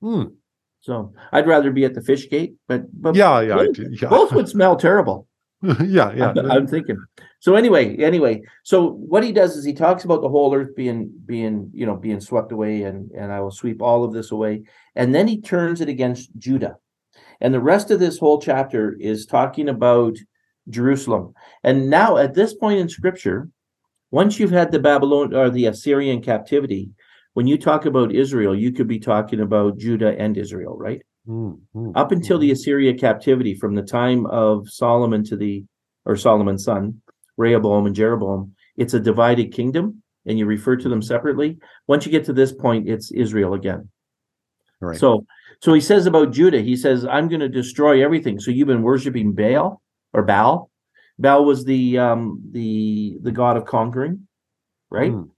Hmm. 0.00 0.24
So 0.80 1.12
I'd 1.32 1.48
rather 1.48 1.70
be 1.70 1.84
at 1.84 1.94
the 1.94 2.00
fish 2.00 2.30
gate, 2.30 2.54
but 2.68 2.84
but 2.92 3.14
yeah, 3.14 3.40
yeah, 3.40 3.56
both, 3.56 3.78
yeah. 3.78 4.08
both 4.08 4.32
would 4.32 4.48
smell 4.48 4.76
terrible. 4.76 5.26
yeah, 5.62 6.12
yeah. 6.12 6.32
I'm, 6.36 6.50
I'm, 6.50 6.66
thinking. 6.66 7.02
So 7.40 7.56
anyway, 7.56 7.96
anyway, 7.96 8.42
so 8.62 8.90
what 8.92 9.24
he 9.24 9.32
does 9.32 9.56
is 9.56 9.64
he 9.64 9.72
talks 9.72 10.04
about 10.04 10.20
the 10.20 10.28
whole 10.28 10.54
earth 10.54 10.76
being 10.76 11.10
being 11.24 11.70
you 11.74 11.86
know 11.86 11.96
being 11.96 12.20
swept 12.20 12.52
away, 12.52 12.82
and 12.82 13.10
and 13.12 13.32
I 13.32 13.40
will 13.40 13.50
sweep 13.50 13.82
all 13.82 14.04
of 14.04 14.12
this 14.12 14.30
away, 14.30 14.62
and 14.94 15.14
then 15.14 15.26
he 15.26 15.40
turns 15.40 15.80
it 15.80 15.88
against 15.88 16.30
Judah. 16.38 16.76
And 17.40 17.52
the 17.52 17.60
rest 17.60 17.90
of 17.90 18.00
this 18.00 18.18
whole 18.18 18.40
chapter 18.40 18.96
is 18.98 19.26
talking 19.26 19.68
about 19.68 20.16
Jerusalem. 20.68 21.34
And 21.62 21.90
now, 21.90 22.16
at 22.16 22.34
this 22.34 22.54
point 22.54 22.80
in 22.80 22.88
scripture, 22.88 23.48
once 24.10 24.38
you've 24.38 24.50
had 24.50 24.72
the 24.72 24.78
Babylon 24.78 25.34
or 25.34 25.50
the 25.50 25.66
Assyrian 25.66 26.22
captivity, 26.22 26.90
when 27.34 27.46
you 27.46 27.58
talk 27.58 27.84
about 27.84 28.14
Israel, 28.14 28.54
you 28.54 28.72
could 28.72 28.88
be 28.88 28.98
talking 28.98 29.40
about 29.40 29.78
Judah 29.78 30.16
and 30.18 30.36
Israel, 30.36 30.76
right? 30.76 31.02
Mm-hmm. 31.28 31.90
Up 31.94 32.12
until 32.12 32.38
the 32.38 32.50
Assyria 32.50 32.94
captivity, 32.94 33.54
from 33.54 33.74
the 33.74 33.82
time 33.82 34.26
of 34.26 34.68
Solomon 34.70 35.24
to 35.24 35.36
the, 35.36 35.64
or 36.04 36.16
Solomon's 36.16 36.64
son, 36.64 37.02
Rehoboam 37.36 37.86
and 37.86 37.94
Jeroboam, 37.94 38.54
it's 38.76 38.94
a 38.94 39.00
divided 39.00 39.52
kingdom 39.52 40.02
and 40.24 40.38
you 40.38 40.46
refer 40.46 40.76
to 40.76 40.88
them 40.88 41.02
separately. 41.02 41.58
Once 41.86 42.04
you 42.04 42.12
get 42.12 42.24
to 42.26 42.32
this 42.32 42.52
point, 42.52 42.88
it's 42.88 43.10
Israel 43.12 43.54
again. 43.54 43.88
Right. 44.80 44.98
So 44.98 45.26
so 45.60 45.72
he 45.72 45.80
says 45.80 46.06
about 46.06 46.32
Judah, 46.32 46.60
he 46.60 46.76
says, 46.76 47.04
I'm 47.04 47.28
going 47.28 47.40
to 47.40 47.48
destroy 47.48 48.04
everything. 48.04 48.38
So 48.40 48.50
you've 48.50 48.68
been 48.68 48.82
worshiping 48.82 49.32
Baal 49.32 49.82
or 50.12 50.22
Baal. 50.22 50.70
Baal 51.18 51.44
was 51.44 51.64
the 51.64 51.98
um 51.98 52.42
the 52.50 53.18
the 53.22 53.32
god 53.32 53.56
of 53.56 53.64
conquering, 53.64 54.26
right? 54.90 55.12
Mm. 55.12 55.30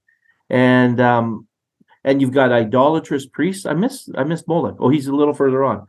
And 0.50 1.00
um 1.00 1.46
and 2.02 2.20
you've 2.20 2.32
got 2.32 2.50
idolatrous 2.50 3.26
priests. 3.26 3.64
I 3.64 3.74
miss 3.74 4.08
I 4.16 4.24
missed 4.24 4.48
Moloch. 4.48 4.76
Oh, 4.80 4.88
he's 4.88 5.06
a 5.06 5.14
little 5.14 5.34
further 5.34 5.62
on. 5.62 5.86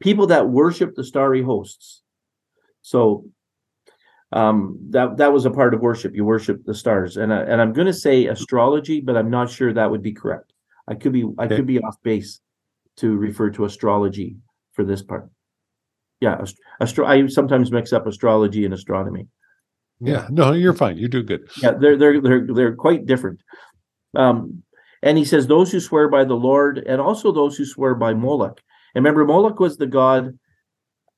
People 0.00 0.26
that 0.28 0.48
worship 0.48 0.96
the 0.96 1.04
starry 1.04 1.42
hosts. 1.42 2.02
So 2.82 3.26
um 4.32 4.78
that 4.90 5.18
that 5.18 5.32
was 5.32 5.46
a 5.46 5.52
part 5.52 5.72
of 5.72 5.80
worship. 5.80 6.16
You 6.16 6.24
worship 6.24 6.64
the 6.64 6.74
stars. 6.74 7.16
And 7.16 7.32
I, 7.32 7.42
and 7.42 7.60
I'm 7.60 7.72
going 7.72 7.86
to 7.86 7.92
say 7.92 8.26
astrology, 8.26 9.00
but 9.00 9.16
I'm 9.16 9.30
not 9.30 9.50
sure 9.50 9.72
that 9.72 9.90
would 9.90 10.02
be 10.02 10.12
correct. 10.12 10.52
I 10.88 10.96
could 10.96 11.12
be 11.12 11.24
I 11.38 11.46
could 11.46 11.66
be 11.66 11.78
off 11.78 12.02
base 12.02 12.40
to 12.98 13.16
refer 13.16 13.50
to 13.50 13.64
astrology 13.64 14.36
for 14.72 14.84
this 14.84 15.02
part. 15.02 15.28
Yeah, 16.20 16.44
astro- 16.80 17.06
I 17.06 17.26
sometimes 17.28 17.70
mix 17.70 17.92
up 17.92 18.06
astrology 18.06 18.64
and 18.64 18.74
astronomy. 18.74 19.28
Yeah, 20.00 20.26
no, 20.30 20.52
you're 20.52 20.74
fine. 20.74 20.96
You 20.96 21.08
do 21.08 21.22
good. 21.22 21.48
Yeah, 21.62 21.72
they're 21.72 21.96
they're 21.96 22.20
they're 22.20 22.46
they're 22.46 22.74
quite 22.76 23.06
different. 23.06 23.40
Um, 24.16 24.62
and 25.02 25.16
he 25.16 25.24
says 25.24 25.46
those 25.46 25.70
who 25.70 25.80
swear 25.80 26.08
by 26.08 26.24
the 26.24 26.34
Lord, 26.34 26.78
and 26.78 27.00
also 27.00 27.32
those 27.32 27.56
who 27.56 27.64
swear 27.64 27.94
by 27.94 28.14
Moloch. 28.14 28.60
And 28.94 29.04
remember, 29.04 29.24
Moloch 29.24 29.60
was 29.60 29.76
the 29.76 29.86
god. 29.86 30.38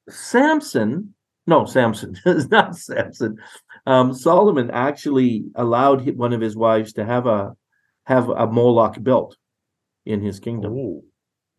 Samson, 0.09 1.15
no, 1.47 1.65
Samson 1.65 2.17
is 2.27 2.49
not 2.49 2.77
Samson. 2.77 3.37
Um, 3.87 4.13
Solomon 4.13 4.71
actually 4.71 5.45
allowed 5.55 6.09
one 6.17 6.33
of 6.33 6.41
his 6.41 6.57
wives 6.57 6.93
to 6.95 7.05
have 7.05 7.27
a 7.27 7.55
have 8.05 8.29
a 8.29 8.47
Moloch 8.47 9.03
built 9.03 9.37
in 10.05 10.21
his 10.21 10.41
kingdom. 10.41 10.75
Oh, 10.77 11.05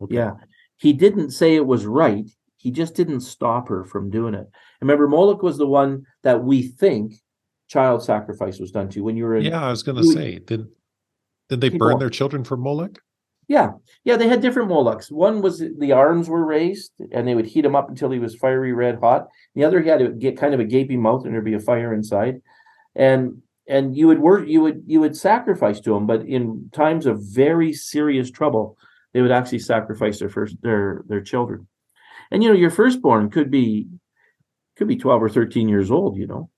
okay. 0.02 0.16
Yeah, 0.16 0.32
he 0.78 0.94
didn't 0.94 1.32
say 1.32 1.56
it 1.56 1.66
was 1.66 1.86
right. 1.86 2.30
He 2.58 2.72
just 2.72 2.96
didn't 2.96 3.22
stop 3.22 3.70
her 3.70 3.84
from 3.86 4.10
doing 4.10 4.34
it. 4.34 4.48
Remember, 4.82 5.08
Moloch 5.08 5.42
was 5.42 5.58
the 5.58 5.68
one 5.68 6.04
that 6.24 6.44
we 6.44 6.62
think 6.62 7.14
child 7.68 8.04
sacrifice 8.04 8.60
was 8.60 8.72
done 8.72 8.90
to 8.90 9.04
when 9.04 9.16
you 9.16 9.24
were 9.24 9.36
in. 9.36 9.46
Yeah, 9.46 9.66
I 9.66 9.70
was 9.70 9.84
going 9.84 9.98
to 9.98 10.04
say, 10.04 10.40
did 10.40 10.68
did 11.50 11.62
they 11.62 11.70
burn 11.70 12.00
their 12.00 12.10
children 12.10 12.44
for 12.44 12.58
Moloch? 12.58 13.00
Yeah, 13.48 13.72
yeah, 14.06 14.16
they 14.16 14.30
had 14.30 14.42
different 14.42 14.70
Molochs. 14.70 15.12
One 15.12 15.42
was 15.42 15.60
the 15.60 15.92
arms 15.92 16.30
were 16.30 16.46
raised, 16.46 16.94
and 17.12 17.28
they 17.28 17.36
would 17.36 17.48
heat 17.48 17.66
him 17.66 17.76
up 17.76 17.90
until 17.90 18.10
he 18.10 18.20
was 18.20 18.36
fiery 18.36 18.72
red 18.72 19.00
hot. 19.00 19.28
The 19.56 19.66
other 19.66 19.82
he 19.82 19.90
had 19.90 20.00
to 20.00 20.10
get 20.10 20.38
kind 20.38 20.54
of 20.54 20.60
a 20.60 20.66
gaping 20.66 21.02
mouth, 21.02 21.26
and 21.26 21.34
there'd 21.34 21.44
be 21.44 21.54
a 21.54 21.60
fire 21.60 21.94
inside. 21.94 22.42
And 22.96 23.42
and 23.68 23.96
you 23.96 24.08
would 24.08 24.20
work, 24.20 24.48
you 24.48 24.62
would 24.62 24.84
you 24.86 25.00
would 25.02 25.18
sacrifice 25.18 25.80
to 25.82 25.96
him, 25.96 26.08
but 26.08 26.26
in 26.26 26.70
times 26.72 27.06
of 27.06 27.22
very 27.22 27.74
serious 27.74 28.32
trouble, 28.32 28.78
they 29.14 29.22
would 29.22 29.32
actually 29.32 29.60
sacrifice 29.60 30.20
their 30.20 30.30
first 30.30 30.56
their 30.62 31.04
their 31.08 31.22
children. 31.22 31.68
And 32.32 32.42
you 32.42 32.50
know, 32.50 32.56
your 32.56 32.70
firstborn 32.70 33.30
could 33.30 33.52
be 33.52 33.88
could 34.78 34.88
be 34.88 34.96
12 34.96 35.24
or 35.24 35.30
13 35.30 35.68
years 35.68 35.92
old, 35.92 36.18
you 36.18 36.28
know. 36.28 36.50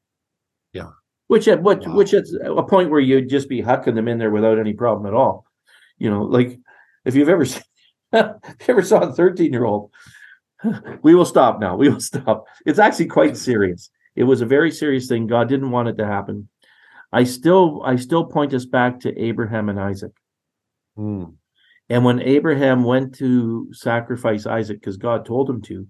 Yeah. 0.72 0.92
Which 1.28 1.48
at 1.48 1.62
what 1.62 1.86
wow. 1.86 1.96
which 1.96 2.14
at 2.14 2.26
a 2.46 2.64
point 2.64 2.90
where 2.90 3.00
you'd 3.00 3.30
just 3.30 3.50
be 3.50 3.62
hucking 3.62 3.96
them 3.96 4.08
in 4.08 4.18
there 4.18 4.32
without 4.32 4.60
any 4.60 4.74
problem 4.74 5.08
at 5.08 5.14
all. 5.14 5.46
You 5.98 6.10
know, 6.10 6.24
like 6.24 6.60
if 7.06 7.16
you've 7.16 7.30
ever 7.30 7.46
seen, 7.46 7.64
if 8.12 8.68
you 8.68 8.74
ever 8.74 8.82
saw 8.82 9.00
a 9.00 9.14
13 9.14 9.52
year 9.52 9.66
old, 9.66 9.92
we 11.02 11.16
will 11.16 11.26
stop 11.26 11.60
now. 11.60 11.76
We 11.76 11.90
will 11.90 12.02
stop. 12.02 12.46
It's 12.66 12.80
actually 12.80 13.08
quite 13.08 13.38
serious. 13.38 13.90
It 14.16 14.26
was 14.26 14.42
a 14.42 14.46
very 14.46 14.72
serious 14.72 15.08
thing. 15.08 15.26
God 15.26 15.50
didn't 15.50 15.72
want 15.72 15.90
it 15.90 15.98
to 15.98 16.06
happen. 16.06 16.50
I 17.12 17.24
still 17.24 17.82
I 17.84 17.96
still 17.96 18.26
point 18.26 18.54
us 18.54 18.66
back 18.66 19.00
to 19.02 19.18
Abraham 19.18 19.70
and 19.70 19.80
Isaac. 19.80 20.12
Mm. 20.98 21.34
And 21.90 22.06
when 22.06 22.22
Abraham 22.22 22.84
went 22.84 23.16
to 23.16 23.68
sacrifice 23.74 24.46
Isaac 24.46 24.80
because 24.80 24.98
God 24.98 25.26
told 25.26 25.50
him 25.50 25.62
to, 25.64 25.88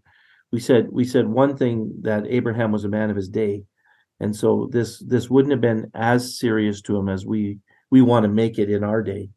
we 0.51 0.59
said 0.59 0.87
we 0.91 1.05
said 1.05 1.27
one 1.27 1.55
thing 1.57 1.91
that 2.01 2.25
Abraham 2.27 2.71
was 2.71 2.83
a 2.83 2.89
man 2.89 3.09
of 3.09 3.15
his 3.15 3.29
day. 3.29 3.63
And 4.19 4.35
so 4.35 4.69
this 4.71 4.99
this 4.99 5.29
wouldn't 5.29 5.51
have 5.51 5.61
been 5.61 5.89
as 5.93 6.37
serious 6.37 6.81
to 6.83 6.95
him 6.97 7.09
as 7.09 7.25
we 7.25 7.59
we 7.89 8.01
want 8.01 8.23
to 8.23 8.29
make 8.29 8.57
it 8.57 8.69
in 8.69 8.83
our 8.83 9.01
day. 9.01 9.29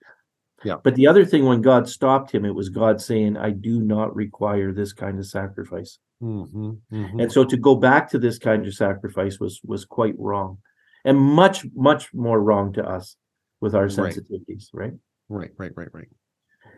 Yeah. 0.64 0.76
But 0.82 0.94
the 0.94 1.06
other 1.06 1.24
thing 1.24 1.44
when 1.44 1.62
God 1.62 1.88
stopped 1.88 2.32
him, 2.32 2.44
it 2.44 2.54
was 2.54 2.70
God 2.70 3.00
saying, 3.00 3.36
I 3.36 3.50
do 3.50 3.80
not 3.80 4.16
require 4.16 4.72
this 4.72 4.92
kind 4.92 5.18
of 5.18 5.26
sacrifice. 5.26 5.98
Mm-hmm, 6.22 6.70
mm-hmm. 6.92 7.20
And 7.20 7.30
so 7.30 7.44
to 7.44 7.56
go 7.56 7.74
back 7.74 8.10
to 8.10 8.18
this 8.18 8.38
kind 8.38 8.66
of 8.66 8.74
sacrifice 8.74 9.38
was 9.38 9.60
was 9.64 9.84
quite 9.84 10.14
wrong. 10.18 10.58
And 11.04 11.18
much, 11.18 11.64
much 11.74 12.12
more 12.12 12.42
wrong 12.42 12.72
to 12.72 12.84
us 12.84 13.16
with 13.60 13.74
our 13.74 13.86
sensitivities, 13.86 14.68
right? 14.72 14.92
Right, 15.28 15.50
right, 15.56 15.70
right, 15.76 15.88
right. 15.92 16.08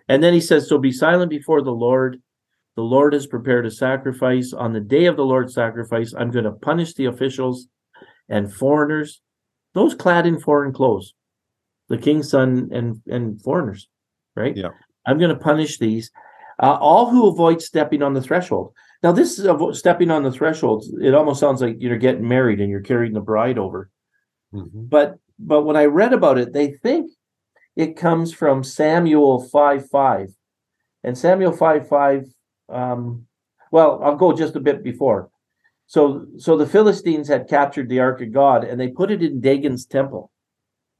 And 0.08 0.22
then 0.22 0.32
he 0.32 0.40
says, 0.40 0.68
So 0.68 0.78
be 0.78 0.92
silent 0.92 1.30
before 1.30 1.62
the 1.62 1.70
Lord. 1.70 2.20
The 2.76 2.82
Lord 2.82 3.12
has 3.12 3.26
prepared 3.26 3.66
a 3.66 3.70
sacrifice. 3.70 4.52
On 4.52 4.72
the 4.72 4.80
day 4.80 5.06
of 5.06 5.16
the 5.16 5.24
Lord's 5.24 5.54
sacrifice, 5.54 6.14
I'm 6.16 6.30
going 6.30 6.44
to 6.44 6.52
punish 6.52 6.94
the 6.94 7.06
officials 7.06 7.66
and 8.28 8.52
foreigners, 8.52 9.20
those 9.74 9.94
clad 9.94 10.26
in 10.26 10.38
foreign 10.38 10.72
clothes, 10.72 11.14
the 11.88 11.98
king's 11.98 12.30
son 12.30 12.68
and, 12.72 13.00
and 13.06 13.42
foreigners, 13.42 13.88
right? 14.36 14.56
Yeah. 14.56 14.68
I'm 15.06 15.18
going 15.18 15.30
to 15.30 15.42
punish 15.42 15.78
these. 15.78 16.10
Uh, 16.62 16.76
all 16.80 17.10
who 17.10 17.28
avoid 17.28 17.62
stepping 17.62 18.02
on 18.02 18.14
the 18.14 18.20
threshold. 18.20 18.72
Now, 19.02 19.12
this 19.12 19.38
is 19.38 19.78
stepping 19.78 20.10
on 20.10 20.24
the 20.24 20.32
threshold. 20.32 20.84
It 21.00 21.14
almost 21.14 21.40
sounds 21.40 21.62
like 21.62 21.76
you're 21.78 21.98
getting 21.98 22.26
married 22.26 22.60
and 22.60 22.68
you're 22.68 22.80
carrying 22.80 23.12
the 23.12 23.20
bride 23.20 23.58
over. 23.58 23.90
Mm-hmm. 24.52 24.86
But 24.86 25.18
but 25.38 25.62
when 25.62 25.76
I 25.76 25.84
read 25.84 26.12
about 26.12 26.38
it, 26.38 26.52
they 26.52 26.72
think 26.82 27.12
it 27.78 27.96
comes 27.96 28.34
from 28.34 28.64
Samuel 28.64 29.40
5 29.48 29.88
5. 29.88 30.34
And 31.04 31.16
Samuel 31.16 31.52
5 31.52 31.88
5, 31.88 32.26
um, 32.68 33.26
well, 33.70 34.02
I'll 34.02 34.16
go 34.16 34.32
just 34.32 34.56
a 34.56 34.60
bit 34.60 34.82
before. 34.82 35.30
So, 35.86 36.26
so 36.36 36.56
the 36.56 36.66
Philistines 36.66 37.28
had 37.28 37.48
captured 37.48 37.88
the 37.88 38.00
Ark 38.00 38.20
of 38.20 38.32
God 38.32 38.64
and 38.64 38.78
they 38.78 38.88
put 38.88 39.10
it 39.10 39.22
in 39.22 39.40
Dagon's 39.40 39.86
temple. 39.86 40.30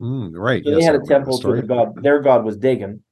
Mm, 0.00 0.30
right. 0.35 0.62
So 0.64 0.70
yes, 0.70 0.78
they 0.78 0.85
had 0.85 0.94
a 0.94 1.04
temple 1.04 1.38
to 1.38 1.56
the 1.56 1.62
god. 1.62 2.00
Their 2.00 2.20
god 2.20 2.44
was 2.44 2.56
Dagon, 2.56 3.02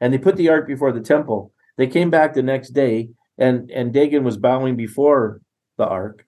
and 0.00 0.12
they 0.12 0.18
put 0.18 0.36
the 0.36 0.48
ark 0.48 0.66
before 0.66 0.90
the 0.90 1.00
temple. 1.00 1.52
They 1.76 1.86
came 1.86 2.08
back 2.08 2.32
the 2.32 2.42
next 2.42 2.70
day, 2.70 3.10
and 3.36 3.70
and 3.70 3.92
Dagon 3.92 4.24
was 4.24 4.38
bowing 4.38 4.74
before 4.74 5.42
the 5.76 5.86
ark. 5.86 6.26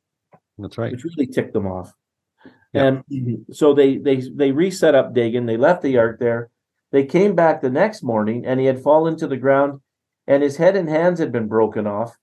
That's 0.58 0.76
right. 0.76 0.92
Which 0.92 1.04
really 1.04 1.26
ticked 1.26 1.54
them 1.54 1.66
off. 1.66 1.90
Yeah. 2.74 3.00
And 3.08 3.46
so 3.50 3.72
they 3.72 3.96
they 3.96 4.16
they 4.16 4.52
reset 4.52 4.94
up 4.94 5.14
Dagon. 5.14 5.46
They 5.46 5.56
left 5.56 5.80
the 5.80 5.96
ark 5.96 6.18
there, 6.20 6.50
they 6.94 7.04
came 7.04 7.34
back 7.34 7.60
the 7.60 7.70
next 7.70 8.04
morning 8.04 8.46
and 8.46 8.60
he 8.60 8.66
had 8.66 8.80
fallen 8.80 9.16
to 9.16 9.26
the 9.26 9.36
ground 9.36 9.80
and 10.28 10.44
his 10.44 10.58
head 10.58 10.76
and 10.76 10.88
hands 10.88 11.18
had 11.18 11.32
been 11.32 11.48
broken 11.48 11.88
off. 11.88 12.16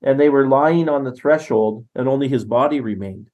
And 0.00 0.18
they 0.18 0.30
were 0.30 0.48
lying 0.48 0.88
on 0.88 1.04
the 1.04 1.12
threshold 1.12 1.84
and 1.94 2.08
only 2.08 2.26
his 2.26 2.46
body 2.46 2.80
remained. 2.80 3.28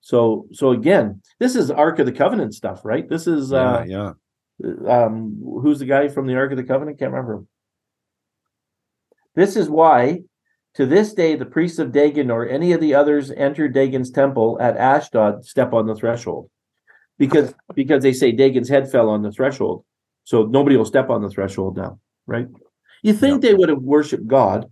So 0.00 0.46
so 0.52 0.70
again, 0.70 1.22
this 1.40 1.56
is 1.56 1.72
Ark 1.72 1.98
of 1.98 2.06
the 2.06 2.12
Covenant 2.12 2.54
stuff, 2.54 2.84
right? 2.84 3.08
This 3.08 3.26
is 3.26 3.52
uh 3.52 3.84
yeah. 3.84 4.12
Um 4.88 5.42
who's 5.42 5.80
the 5.80 5.86
guy 5.86 6.06
from 6.06 6.28
the 6.28 6.36
Ark 6.36 6.52
of 6.52 6.56
the 6.56 6.62
Covenant? 6.62 7.00
Can't 7.00 7.10
remember. 7.10 7.44
This 9.34 9.56
is 9.56 9.68
why 9.68 10.20
to 10.74 10.86
this 10.86 11.14
day 11.14 11.34
the 11.34 11.46
priests 11.46 11.80
of 11.80 11.90
Dagon 11.90 12.30
or 12.30 12.48
any 12.48 12.70
of 12.70 12.80
the 12.80 12.94
others 12.94 13.32
enter 13.32 13.66
Dagon's 13.66 14.12
temple 14.12 14.56
at 14.60 14.76
Ashdod 14.76 15.44
step 15.44 15.72
on 15.72 15.88
the 15.88 15.96
threshold 15.96 16.48
because 17.18 17.54
because 17.74 18.02
they 18.02 18.12
say 18.12 18.32
Dagon's 18.32 18.68
head 18.68 18.90
fell 18.90 19.08
on 19.08 19.22
the 19.22 19.32
threshold, 19.32 19.84
so 20.24 20.44
nobody 20.44 20.76
will 20.76 20.84
step 20.84 21.10
on 21.10 21.22
the 21.22 21.30
threshold 21.30 21.76
now, 21.76 21.98
right? 22.26 22.48
You 23.02 23.12
think 23.12 23.42
they 23.42 23.54
would 23.54 23.68
have 23.68 23.82
worshipped 23.82 24.26
God, 24.26 24.66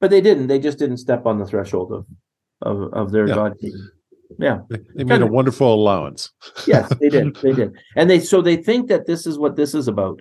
but 0.00 0.10
they 0.10 0.20
didn't. 0.20 0.48
They 0.48 0.58
just 0.58 0.78
didn't 0.78 0.98
step 0.98 1.26
on 1.26 1.38
the 1.38 1.46
threshold 1.46 1.92
of 1.92 2.06
of, 2.62 2.92
of 2.92 3.12
their 3.12 3.28
yeah. 3.28 3.34
God. 3.34 3.54
Yeah, 4.38 4.58
they, 4.68 4.78
they 4.94 5.04
made 5.04 5.22
a 5.22 5.26
wonderful 5.26 5.72
allowance. 5.72 6.30
yes, 6.66 6.92
they 7.00 7.08
did. 7.08 7.36
They 7.42 7.52
did, 7.52 7.72
and 7.96 8.08
they 8.08 8.20
so 8.20 8.42
they 8.42 8.56
think 8.56 8.88
that 8.88 9.06
this 9.06 9.26
is 9.26 9.38
what 9.38 9.56
this 9.56 9.74
is 9.74 9.88
about. 9.88 10.20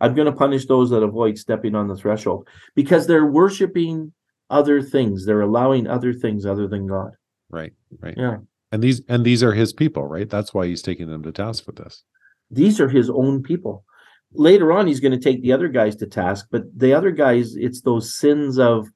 I'm 0.00 0.14
going 0.14 0.26
to 0.26 0.32
punish 0.32 0.66
those 0.66 0.90
that 0.90 1.02
avoid 1.02 1.38
stepping 1.38 1.76
on 1.76 1.86
the 1.86 1.94
threshold 1.94 2.48
because 2.74 3.06
they're 3.06 3.26
worshiping 3.26 4.12
other 4.50 4.82
things. 4.82 5.24
They're 5.24 5.42
allowing 5.42 5.86
other 5.86 6.12
things 6.12 6.44
other 6.44 6.66
than 6.66 6.88
God. 6.88 7.12
Right. 7.50 7.72
Right. 8.00 8.14
Yeah 8.16 8.38
and 8.72 8.82
these 8.82 9.02
and 9.08 9.24
these 9.24 9.42
are 9.42 9.52
his 9.52 9.72
people 9.72 10.04
right? 10.04 10.28
That's 10.28 10.52
why 10.52 10.66
he's 10.66 10.82
taking 10.82 11.08
them 11.08 11.22
to 11.22 11.30
task 11.32 11.64
for 11.64 11.72
this. 11.72 12.02
These 12.50 12.80
are 12.80 12.88
his 12.88 13.10
own 13.10 13.42
people. 13.42 13.84
Later 14.32 14.72
on 14.72 14.86
he's 14.86 15.00
going 15.00 15.12
to 15.12 15.20
take 15.20 15.42
the 15.42 15.52
other 15.52 15.68
guys 15.68 15.94
to 15.96 16.06
task 16.06 16.46
but 16.50 16.62
the 16.74 16.94
other 16.94 17.10
guys 17.10 17.54
it's 17.54 17.82
those 17.82 18.18
sins 18.18 18.58
of 18.58 18.88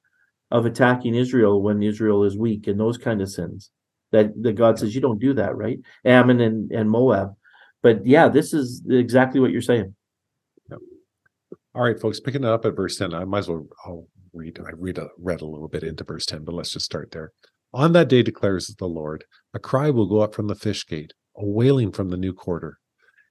of 0.51 0.65
attacking 0.65 1.15
israel 1.15 1.61
when 1.61 1.83
israel 1.83 2.25
is 2.25 2.39
weak 2.39 2.69
and 2.69 2.79
those 2.81 2.97
kind 2.97 3.21
of 3.21 3.29
sins 3.29 3.71
that 4.13 4.31
that 4.43 4.55
god 4.55 4.79
says 4.79 4.95
you 4.95 5.01
don't 5.01 5.19
do 5.19 5.35
that 5.35 5.55
right? 5.55 5.79
Ammon 6.05 6.41
and, 6.41 6.73
and 6.73 6.91
moab. 6.91 7.35
But 7.83 8.07
yeah 8.07 8.29
this 8.29 8.55
is 8.55 8.83
exactly 8.89 9.41
what 9.41 9.51
you're 9.51 9.61
saying. 9.61 9.95
Yep. 10.71 10.79
all 11.75 11.83
right 11.83 12.01
folks 12.01 12.19
picking 12.19 12.45
it 12.45 12.51
up 12.51 12.65
at 12.65 12.75
verse 12.75 12.97
10 12.97 13.13
i 13.13 13.25
might 13.25 13.41
as 13.41 13.49
well 13.49 13.67
I'll 13.85 14.09
read 14.33 14.59
i 14.67 14.71
read 14.75 14.97
a, 14.99 15.09
read 15.19 15.43
a 15.43 15.47
little 15.47 15.69
bit 15.69 15.83
into 15.83 16.03
verse 16.03 16.25
10 16.25 16.45
but 16.45 16.55
let's 16.55 16.73
just 16.73 16.87
start 16.87 17.11
there 17.11 17.33
on 17.73 17.93
that 17.93 18.09
day 18.09 18.23
declares 18.23 18.69
the 18.69 18.87
Lord, 18.87 19.25
a 19.53 19.59
cry 19.59 19.91
will 19.91 20.07
go 20.07 20.21
up 20.21 20.35
from 20.35 20.47
the 20.47 20.55
fish 20.55 20.87
gate, 20.87 21.13
a 21.37 21.45
wailing 21.45 21.93
from 21.93 22.11
the 22.11 22.17
new 22.17 22.33
quarter, 22.33 22.79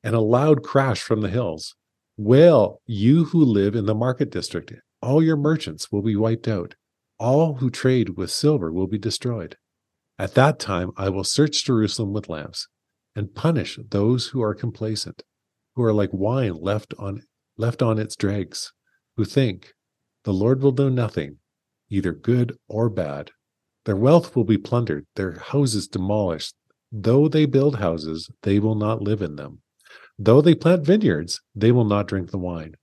and 0.03 0.15
a 0.15 0.21
loud 0.21 0.63
crash 0.63 1.01
from 1.01 1.21
the 1.21 1.29
hills. 1.29 1.75
Wail, 2.17 2.81
you 2.85 3.25
who 3.25 3.43
live 3.43 3.75
in 3.75 3.85
the 3.85 3.95
market 3.95 4.31
district, 4.31 4.73
all 5.01 5.21
your 5.21 5.37
merchants 5.37 5.91
will 5.91 6.01
be 6.01 6.15
wiped 6.15 6.47
out. 6.47 6.75
All 7.19 7.55
who 7.55 7.69
trade 7.69 8.17
with 8.17 8.31
silver 8.31 8.71
will 8.71 8.87
be 8.87 8.97
destroyed. 8.97 9.57
At 10.17 10.33
that 10.35 10.59
time, 10.59 10.91
I 10.97 11.09
will 11.09 11.23
search 11.23 11.65
Jerusalem 11.65 12.13
with 12.13 12.29
lamps 12.29 12.67
and 13.15 13.33
punish 13.33 13.79
those 13.89 14.27
who 14.27 14.41
are 14.41 14.53
complacent, 14.53 15.23
who 15.75 15.83
are 15.83 15.93
like 15.93 16.11
wine 16.11 16.55
left 16.55 16.93
on 16.97 17.21
left 17.57 17.81
on 17.81 17.97
its 17.97 18.15
dregs, 18.15 18.73
who 19.15 19.25
think 19.25 19.73
the 20.23 20.33
Lord 20.33 20.61
will 20.61 20.71
do 20.71 20.89
nothing, 20.89 21.37
either 21.89 22.11
good 22.11 22.57
or 22.67 22.89
bad. 22.89 23.31
Their 23.85 23.95
wealth 23.95 24.35
will 24.35 24.43
be 24.43 24.57
plundered, 24.57 25.05
their 25.15 25.39
houses 25.39 25.87
demolished. 25.87 26.55
Though 26.91 27.27
they 27.27 27.45
build 27.45 27.77
houses, 27.77 28.29
they 28.43 28.59
will 28.59 28.75
not 28.75 29.01
live 29.01 29.21
in 29.21 29.35
them. 29.35 29.61
Though 30.17 30.41
they 30.41 30.55
plant 30.55 30.85
vineyards, 30.85 31.41
they 31.53 31.71
will 31.71 31.85
not 31.85 32.07
drink 32.07 32.31
the 32.31 32.37
wine. 32.37 32.75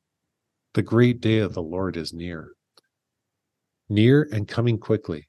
The 0.75 0.82
great 0.82 1.21
day 1.21 1.38
of 1.38 1.54
the 1.54 1.62
Lord 1.62 1.97
is 1.97 2.12
near, 2.12 2.52
near 3.88 4.28
and 4.32 4.49
coming 4.49 4.78
quickly. 4.78 5.28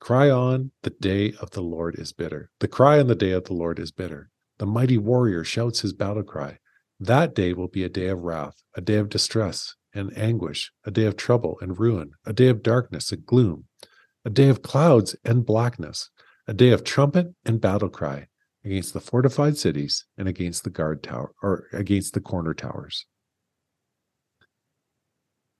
Cry 0.00 0.30
on, 0.30 0.70
the 0.82 0.90
day 0.90 1.32
of 1.40 1.50
the 1.50 1.62
Lord 1.62 1.98
is 1.98 2.12
bitter. 2.12 2.50
The 2.60 2.68
cry 2.68 3.00
on 3.00 3.06
the 3.06 3.14
day 3.14 3.32
of 3.32 3.44
the 3.44 3.54
Lord 3.54 3.78
is 3.78 3.90
bitter. 3.90 4.30
The 4.58 4.66
mighty 4.66 4.98
warrior 4.98 5.44
shouts 5.44 5.80
his 5.80 5.92
battle 5.92 6.22
cry. 6.22 6.58
That 7.00 7.34
day 7.34 7.52
will 7.52 7.68
be 7.68 7.84
a 7.84 7.88
day 7.88 8.08
of 8.08 8.20
wrath, 8.20 8.62
a 8.74 8.80
day 8.80 8.96
of 8.96 9.08
distress 9.08 9.74
and 9.92 10.16
anguish, 10.16 10.72
a 10.84 10.90
day 10.90 11.06
of 11.06 11.16
trouble 11.16 11.58
and 11.60 11.78
ruin, 11.78 12.12
a 12.24 12.32
day 12.32 12.48
of 12.48 12.62
darkness 12.62 13.12
and 13.12 13.24
gloom, 13.24 13.64
a 14.24 14.30
day 14.30 14.48
of 14.48 14.62
clouds 14.62 15.16
and 15.24 15.44
blackness, 15.46 16.10
a 16.46 16.54
day 16.54 16.70
of 16.70 16.84
trumpet 16.84 17.28
and 17.44 17.60
battle 17.60 17.88
cry 17.88 18.26
against 18.64 18.94
the 18.94 19.00
fortified 19.00 19.56
cities 19.58 20.06
and 20.16 20.28
against 20.28 20.64
the 20.64 20.70
guard 20.70 21.02
tower 21.02 21.32
or 21.42 21.66
against 21.72 22.14
the 22.14 22.20
corner 22.20 22.54
towers. 22.54 23.06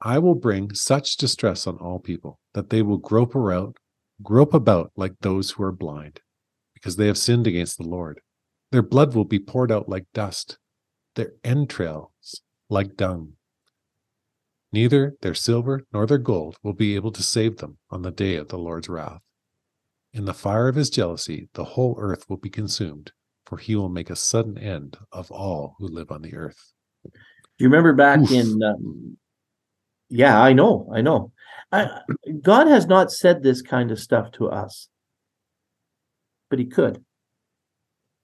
I 0.00 0.18
will 0.18 0.34
bring 0.34 0.74
such 0.74 1.16
distress 1.16 1.66
on 1.66 1.76
all 1.76 1.98
people 1.98 2.38
that 2.52 2.70
they 2.70 2.82
will 2.82 2.98
grope 2.98 3.34
around 3.34 3.76
grope 4.22 4.54
about 4.54 4.92
like 4.96 5.14
those 5.20 5.52
who 5.52 5.62
are 5.62 5.72
blind, 5.72 6.20
because 6.72 6.96
they 6.96 7.06
have 7.06 7.18
sinned 7.18 7.46
against 7.46 7.78
the 7.78 7.88
Lord. 7.88 8.20
Their 8.70 8.82
blood 8.82 9.14
will 9.14 9.24
be 9.24 9.38
poured 9.38 9.72
out 9.72 9.88
like 9.88 10.06
dust, 10.14 10.58
their 11.14 11.32
entrails 11.42 12.42
like 12.68 12.96
dung. 12.96 13.34
Neither 14.74 15.14
their 15.22 15.34
silver 15.34 15.86
nor 15.92 16.04
their 16.04 16.18
gold 16.18 16.56
will 16.64 16.72
be 16.72 16.96
able 16.96 17.12
to 17.12 17.22
save 17.22 17.58
them 17.58 17.78
on 17.90 18.02
the 18.02 18.10
day 18.10 18.34
of 18.34 18.48
the 18.48 18.58
Lord's 18.58 18.88
wrath. 18.88 19.20
In 20.12 20.24
the 20.24 20.34
fire 20.34 20.66
of 20.66 20.74
his 20.74 20.90
jealousy, 20.90 21.48
the 21.54 21.62
whole 21.62 21.96
earth 22.00 22.28
will 22.28 22.38
be 22.38 22.50
consumed, 22.50 23.12
for 23.46 23.56
he 23.56 23.76
will 23.76 23.88
make 23.88 24.10
a 24.10 24.16
sudden 24.16 24.58
end 24.58 24.98
of 25.12 25.30
all 25.30 25.76
who 25.78 25.86
live 25.86 26.10
on 26.10 26.22
the 26.22 26.34
earth. 26.34 26.72
Do 27.04 27.10
you 27.58 27.68
remember 27.68 27.92
back 27.92 28.18
Oof. 28.18 28.32
in? 28.32 28.60
Um, 28.64 29.16
yeah, 30.08 30.42
I 30.42 30.52
know, 30.52 30.90
I 30.92 31.02
know. 31.02 31.30
I, 31.70 32.00
God 32.42 32.66
has 32.66 32.86
not 32.86 33.12
said 33.12 33.44
this 33.44 33.62
kind 33.62 33.92
of 33.92 34.00
stuff 34.00 34.32
to 34.32 34.48
us, 34.48 34.88
but 36.50 36.58
He 36.58 36.64
could. 36.64 37.04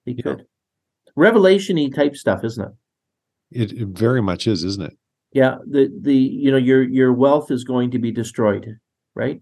He 0.04 0.14
yeah. 0.14 0.22
could. 0.24 0.46
Revelation-y 1.14 1.90
type 1.94 2.16
stuff, 2.16 2.42
isn't 2.42 2.64
it? 3.52 3.70
it? 3.70 3.72
It 3.82 3.88
very 3.90 4.20
much 4.20 4.48
is, 4.48 4.64
isn't 4.64 4.82
it? 4.82 4.96
Yeah. 5.32 5.58
The 5.66 5.90
the 6.00 6.14
you 6.14 6.50
know 6.50 6.56
your 6.56 6.82
your 6.82 7.12
wealth 7.12 7.50
is 7.50 7.64
going 7.64 7.92
to 7.92 7.98
be 7.98 8.10
destroyed, 8.10 8.78
right? 9.14 9.40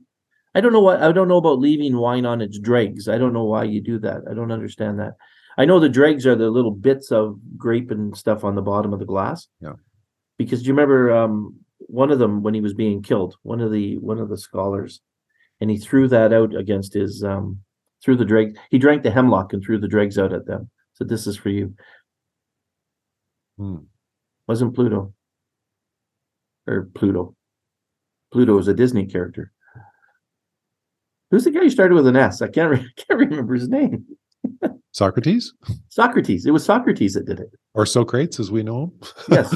I 0.54 0.60
don't 0.60 0.72
know 0.72 0.80
what 0.80 1.02
I 1.02 1.12
don't 1.12 1.28
know 1.28 1.36
about 1.36 1.60
leaving 1.60 1.96
wine 1.96 2.26
on 2.26 2.40
its 2.40 2.58
dregs. 2.58 3.08
I 3.08 3.18
don't 3.18 3.32
know 3.32 3.44
why 3.44 3.64
you 3.64 3.80
do 3.80 3.98
that. 4.00 4.22
I 4.30 4.34
don't 4.34 4.52
understand 4.52 4.98
that. 4.98 5.14
I 5.56 5.64
know 5.64 5.80
the 5.80 5.88
dregs 5.88 6.26
are 6.26 6.36
the 6.36 6.50
little 6.50 6.70
bits 6.70 7.10
of 7.10 7.38
grape 7.56 7.90
and 7.90 8.16
stuff 8.16 8.44
on 8.44 8.54
the 8.54 8.62
bottom 8.62 8.92
of 8.92 9.00
the 9.00 9.04
glass. 9.04 9.48
Yeah. 9.60 9.72
Because 10.36 10.62
do 10.62 10.68
you 10.68 10.72
remember 10.72 11.12
um, 11.12 11.56
one 11.78 12.12
of 12.12 12.18
them 12.18 12.42
when 12.42 12.54
he 12.54 12.60
was 12.60 12.74
being 12.74 13.02
killed, 13.02 13.36
one 13.42 13.60
of 13.60 13.72
the 13.72 13.98
one 13.98 14.18
of 14.18 14.28
the 14.28 14.38
scholars, 14.38 15.00
and 15.60 15.70
he 15.70 15.78
threw 15.78 16.06
that 16.08 16.32
out 16.32 16.54
against 16.54 16.94
his 16.94 17.24
um 17.24 17.60
threw 18.04 18.16
the 18.16 18.24
dregs 18.24 18.58
He 18.70 18.78
drank 18.78 19.02
the 19.02 19.10
hemlock 19.10 19.52
and 19.52 19.62
threw 19.62 19.78
the 19.78 19.88
dregs 19.88 20.18
out 20.18 20.32
at 20.32 20.46
them. 20.46 20.70
Said, 20.94 21.08
"This 21.08 21.26
is 21.26 21.36
for 21.36 21.48
you." 21.48 21.74
Hmm. 23.56 23.78
Wasn't 24.46 24.74
Pluto 24.74 25.12
or 26.68 26.90
Pluto? 26.94 27.34
Pluto 28.32 28.58
is 28.58 28.68
a 28.68 28.74
Disney 28.74 29.06
character. 29.06 29.52
Who's 31.30 31.44
the 31.44 31.50
guy 31.50 31.60
who 31.60 31.70
started 31.70 31.94
with 31.94 32.06
an 32.06 32.16
S? 32.16 32.40
I 32.40 32.48
can't 32.48 32.70
re- 32.70 32.92
can't 32.96 33.20
remember 33.20 33.54
his 33.54 33.68
name. 33.68 34.04
Socrates. 34.92 35.52
Socrates. 35.88 36.46
It 36.46 36.52
was 36.52 36.64
Socrates 36.64 37.14
that 37.14 37.26
did 37.26 37.40
it. 37.40 37.50
Or 37.74 37.84
Socrates, 37.84 38.40
as 38.40 38.50
we 38.50 38.62
know 38.62 38.84
him. 38.84 38.92
yes. 39.30 39.54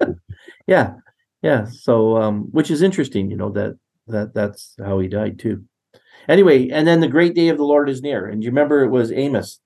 yeah 0.66 0.94
yeah 1.42 1.66
so 1.70 2.16
um 2.16 2.48
which 2.50 2.70
is 2.70 2.82
interesting 2.82 3.30
you 3.30 3.36
know 3.36 3.50
that 3.50 3.76
that 4.06 4.34
that's 4.34 4.74
how 4.84 4.98
he 4.98 5.08
died 5.08 5.38
too 5.38 5.62
anyway 6.28 6.68
and 6.70 6.86
then 6.86 7.00
the 7.00 7.08
great 7.08 7.34
day 7.34 7.48
of 7.48 7.58
the 7.58 7.64
lord 7.64 7.88
is 7.88 8.02
near 8.02 8.26
and 8.26 8.42
you 8.42 8.48
remember 8.50 8.82
it 8.82 8.90
was 8.90 9.12
amos 9.12 9.60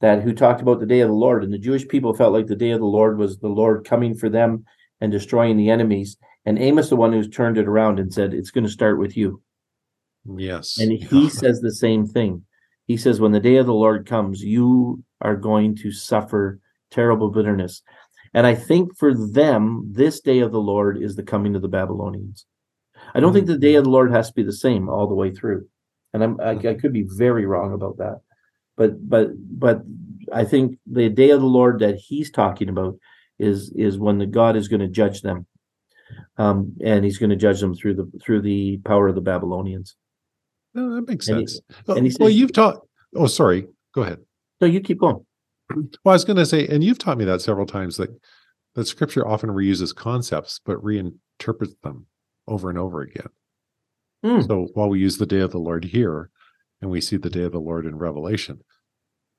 that 0.00 0.22
who 0.22 0.32
talked 0.32 0.60
about 0.60 0.78
the 0.78 0.86
day 0.86 1.00
of 1.00 1.08
the 1.08 1.14
lord 1.14 1.42
and 1.42 1.52
the 1.52 1.58
jewish 1.58 1.86
people 1.88 2.14
felt 2.14 2.32
like 2.32 2.46
the 2.46 2.56
day 2.56 2.70
of 2.70 2.80
the 2.80 2.86
lord 2.86 3.18
was 3.18 3.38
the 3.38 3.48
lord 3.48 3.84
coming 3.84 4.14
for 4.14 4.28
them 4.28 4.64
and 5.00 5.12
destroying 5.12 5.56
the 5.56 5.70
enemies 5.70 6.16
and 6.44 6.58
amos 6.58 6.88
the 6.88 6.96
one 6.96 7.12
who's 7.12 7.28
turned 7.28 7.58
it 7.58 7.68
around 7.68 7.98
and 7.98 8.12
said 8.12 8.32
it's 8.32 8.50
going 8.50 8.64
to 8.64 8.70
start 8.70 8.98
with 8.98 9.16
you 9.16 9.42
yes 10.36 10.78
and 10.78 10.92
he 10.92 11.28
says 11.28 11.60
the 11.60 11.74
same 11.74 12.06
thing 12.06 12.42
he 12.86 12.96
says 12.96 13.20
when 13.20 13.32
the 13.32 13.40
day 13.40 13.56
of 13.56 13.66
the 13.66 13.74
lord 13.74 14.06
comes 14.06 14.42
you 14.42 15.02
are 15.20 15.36
going 15.36 15.74
to 15.74 15.90
suffer 15.90 16.60
terrible 16.90 17.30
bitterness 17.30 17.82
and 18.36 18.46
I 18.46 18.54
think 18.54 18.94
for 18.98 19.14
them, 19.14 19.90
this 19.90 20.20
day 20.20 20.40
of 20.40 20.52
the 20.52 20.60
Lord 20.60 21.00
is 21.02 21.16
the 21.16 21.22
coming 21.22 21.56
of 21.56 21.62
the 21.62 21.68
Babylonians. 21.68 22.44
I 23.14 23.20
don't 23.20 23.30
mm-hmm. 23.30 23.36
think 23.36 23.46
the 23.46 23.56
day 23.56 23.76
of 23.76 23.84
the 23.84 23.90
Lord 23.90 24.12
has 24.12 24.28
to 24.28 24.34
be 24.34 24.42
the 24.42 24.52
same 24.52 24.90
all 24.90 25.06
the 25.06 25.14
way 25.14 25.30
through. 25.30 25.66
And 26.12 26.22
I'm, 26.22 26.40
I, 26.40 26.50
I 26.50 26.74
could 26.74 26.92
be 26.92 27.06
very 27.08 27.46
wrong 27.46 27.72
about 27.72 27.96
that. 27.96 28.20
But 28.76 29.08
but 29.08 29.30
but 29.36 29.80
I 30.30 30.44
think 30.44 30.78
the 30.86 31.08
day 31.08 31.30
of 31.30 31.40
the 31.40 31.46
Lord 31.46 31.78
that 31.80 31.96
he's 31.96 32.30
talking 32.30 32.68
about 32.68 32.98
is 33.38 33.72
is 33.74 33.98
when 33.98 34.18
the 34.18 34.26
God 34.26 34.56
is 34.56 34.68
going 34.68 34.80
to 34.80 34.88
judge 34.88 35.22
them. 35.22 35.46
Um, 36.38 36.76
and 36.84 37.04
he's 37.04 37.18
going 37.18 37.30
to 37.30 37.36
judge 37.36 37.60
them 37.60 37.74
through 37.74 37.94
the 37.94 38.10
through 38.22 38.42
the 38.42 38.78
power 38.78 39.08
of 39.08 39.14
the 39.14 39.20
Babylonians. 39.20 39.96
No, 40.74 40.94
that 40.94 41.08
makes 41.08 41.26
sense. 41.26 41.60
And 41.68 41.86
he, 41.86 41.92
and 41.94 42.06
he 42.06 42.10
says, 42.10 42.20
well, 42.20 42.30
you've 42.30 42.52
taught. 42.52 42.80
Oh, 43.14 43.26
sorry. 43.26 43.66
Go 43.94 44.02
ahead. 44.02 44.18
No, 44.60 44.66
you 44.66 44.80
keep 44.80 45.00
going. 45.00 45.24
Well, 46.04 46.12
I 46.12 46.14
was 46.14 46.24
going 46.24 46.36
to 46.36 46.46
say, 46.46 46.68
and 46.68 46.84
you've 46.84 46.98
taught 46.98 47.18
me 47.18 47.24
that 47.24 47.40
several 47.40 47.66
times 47.66 47.96
that 47.96 48.10
that 48.76 48.86
Scripture 48.86 49.26
often 49.26 49.50
reuses 49.50 49.92
concepts 49.92 50.60
but 50.64 50.76
reinterprets 50.76 51.74
them 51.82 52.06
over 52.46 52.70
and 52.70 52.78
over 52.78 53.00
again. 53.00 53.28
Mm. 54.24 54.46
So 54.46 54.68
while 54.74 54.88
we 54.88 55.00
use 55.00 55.18
the 55.18 55.26
day 55.26 55.40
of 55.40 55.50
the 55.50 55.58
Lord 55.58 55.84
here, 55.84 56.30
and 56.80 56.90
we 56.90 57.00
see 57.00 57.16
the 57.16 57.30
day 57.30 57.42
of 57.42 57.52
the 57.52 57.58
Lord 57.58 57.86
in 57.86 57.96
Revelation, 57.96 58.60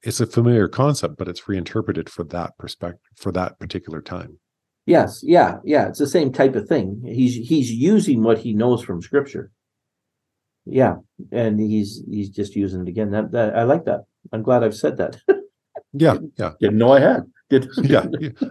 it's 0.04 0.20
a 0.20 0.28
familiar 0.28 0.68
concept, 0.68 1.18
but 1.18 1.28
it's 1.28 1.48
reinterpreted 1.48 2.10
for 2.10 2.24
that 2.26 2.58
perspective 2.58 3.02
for 3.16 3.32
that 3.32 3.60
particular 3.60 4.02
time. 4.02 4.40
Yes, 4.86 5.22
yeah, 5.24 5.58
yeah. 5.66 5.88
It's 5.90 6.00
the 6.00 6.08
same 6.08 6.32
type 6.32 6.56
of 6.56 6.68
thing. 6.68 7.02
He's 7.06 7.36
he's 7.36 7.72
using 7.72 8.24
what 8.24 8.38
he 8.40 8.54
knows 8.54 8.84
from 8.84 9.02
Scripture. 9.02 9.52
Yeah, 10.66 10.96
and 11.32 11.60
he's 11.60 12.04
he's 12.10 12.30
just 12.30 12.56
using 12.56 12.82
it 12.82 12.88
again. 12.88 13.12
That 13.12 13.32
that 13.32 13.56
I 13.56 13.64
like 13.64 13.86
that. 13.86 14.06
I'm 14.32 14.44
glad 14.44 14.64
I've 14.64 14.76
said 14.76 14.98
that. 14.98 15.18
Yeah, 15.94 16.18
yeah. 16.38 16.52
Didn't 16.60 16.78
know 16.78 16.92
I 16.92 17.00
had. 17.00 17.24
Did 17.50 17.70
yeah, 17.84 18.06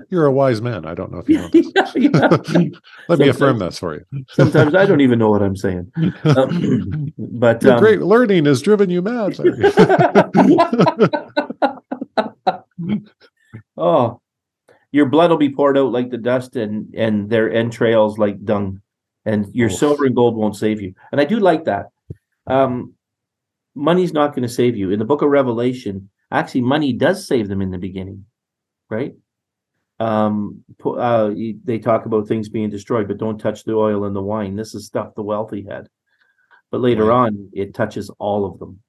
you're 0.09 0.27
a 0.27 0.33
wise 0.33 0.63
man. 0.63 0.87
I 0.87 0.95
don't 0.95 1.13
know 1.13 1.19
if 1.19 1.29
you 1.29 1.37
know 1.37 1.49
this. 1.49 1.71
yeah, 1.77 1.93
yeah. 1.97 2.69
Let 3.09 3.19
me 3.19 3.29
affirm 3.29 3.59
that 3.59 3.75
for 3.75 3.95
you. 3.95 4.25
sometimes 4.31 4.75
I 4.75 4.87
don't 4.87 5.03
even 5.03 5.19
know 5.19 5.31
what 5.31 5.43
I'm 5.43 5.57
saying. 5.57 5.93
Um, 6.25 7.13
but 7.19 7.65
um, 7.65 7.79
great 7.79 8.01
learning 8.01 8.47
has 8.47 8.63
driven 8.63 8.89
you 8.89 9.03
mad. 9.03 9.39
oh, 13.77 14.21
your 14.93 15.07
blood 15.07 15.31
will 15.31 15.37
be 15.37 15.55
poured 15.55 15.77
out 15.77 15.93
like 15.93 16.11
the 16.11 16.19
dust, 16.19 16.57
and 16.57 16.95
and 16.95 17.29
their 17.29 17.53
entrails 17.53 18.19
like 18.19 18.43
dung, 18.45 18.81
and 19.27 19.55
your 19.55 19.71
oh. 19.71 19.75
silver 19.75 20.07
and 20.07 20.17
gold 20.17 20.37
won't 20.37 20.57
save 20.57 20.81
you. 20.81 20.95
And 21.13 21.21
I 21.21 21.25
do 21.25 21.39
like 21.39 21.65
that. 21.65 21.87
Um, 22.47 22.95
money's 23.75 24.15
not 24.15 24.35
going 24.35 24.43
to 24.43 24.49
save 24.49 24.75
you. 24.77 24.91
In 24.91 24.99
the 24.99 25.05
Book 25.05 25.21
of 25.21 25.29
Revelation, 25.29 26.09
Actually, 26.31 26.63
money 26.63 26.93
does 26.93 27.27
save 27.27 27.49
them 27.49 27.63
in 27.63 27.71
the 27.71 27.79
beginning, 27.79 28.25
right? 28.91 29.15
Um, 29.99 30.65
uh, 30.85 31.31
they 31.65 31.79
talk 31.79 32.07
about 32.07 32.29
things 32.29 32.49
being 32.49 32.71
destroyed, 32.71 33.09
but 33.09 33.19
don't 33.19 33.39
touch 33.39 33.65
the 33.65 33.75
oil 33.75 34.05
and 34.05 34.15
the 34.15 34.23
wine. 34.23 34.57
This 34.57 34.75
is 34.75 34.87
stuff 34.87 35.15
the 35.15 35.23
wealthy 35.23 35.67
had. 35.69 35.89
But 36.71 36.81
later 36.81 37.07
right. 37.07 37.27
on, 37.27 37.51
it 37.53 37.75
touches 37.75 38.11
all 38.19 38.45
of 38.45 38.59
them. 38.59 38.81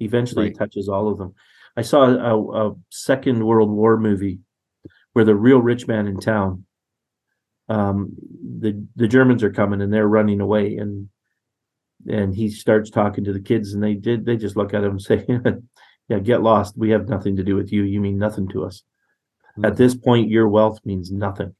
Eventually, 0.00 0.46
right. 0.46 0.52
it 0.52 0.58
touches 0.58 0.88
all 0.88 1.08
of 1.08 1.18
them. 1.18 1.34
I 1.76 1.82
saw 1.82 2.04
a, 2.04 2.70
a, 2.70 2.74
Second 2.90 3.44
World 3.44 3.70
War 3.70 3.96
movie 3.98 4.40
where 5.12 5.24
the 5.24 5.34
real 5.34 5.58
rich 5.58 5.86
man 5.86 6.06
in 6.06 6.18
town, 6.18 6.64
um, 7.68 8.16
the 8.60 8.84
the 8.96 9.08
Germans 9.08 9.42
are 9.42 9.52
coming 9.52 9.80
and 9.80 9.92
they're 9.92 10.08
running 10.08 10.40
away, 10.40 10.76
and 10.76 11.08
and 12.08 12.34
he 12.34 12.50
starts 12.50 12.90
talking 12.90 13.24
to 13.24 13.32
the 13.32 13.40
kids, 13.40 13.74
and 13.74 13.82
they 13.82 13.94
did 13.94 14.24
they 14.24 14.36
just 14.36 14.56
look 14.56 14.74
at 14.74 14.84
him 14.84 14.92
and 14.92 15.02
say, 15.02 15.24
yeah, 16.08 16.18
get 16.18 16.42
lost. 16.42 16.76
We 16.76 16.90
have 16.90 17.08
nothing 17.08 17.36
to 17.36 17.44
do 17.44 17.54
with 17.54 17.72
you. 17.72 17.82
You 17.82 18.00
mean 18.00 18.18
nothing 18.18 18.48
to 18.48 18.64
us. 18.64 18.82
Mm-hmm. 19.58 19.64
At 19.64 19.76
this 19.76 19.96
point, 19.96 20.30
your 20.30 20.48
wealth 20.48 20.78
means 20.84 21.10
nothing. 21.10 21.52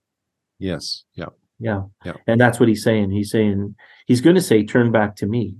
Yes. 0.60 1.04
Yeah. 1.14 1.30
Yeah. 1.58 1.82
Yeah. 2.04 2.14
And 2.28 2.40
that's 2.40 2.60
what 2.60 2.68
he's 2.68 2.84
saying. 2.84 3.10
He's 3.10 3.30
saying 3.30 3.74
he's 4.06 4.20
going 4.20 4.36
to 4.36 4.42
say, 4.42 4.64
"Turn 4.64 4.92
back 4.92 5.16
to 5.16 5.26
me," 5.26 5.56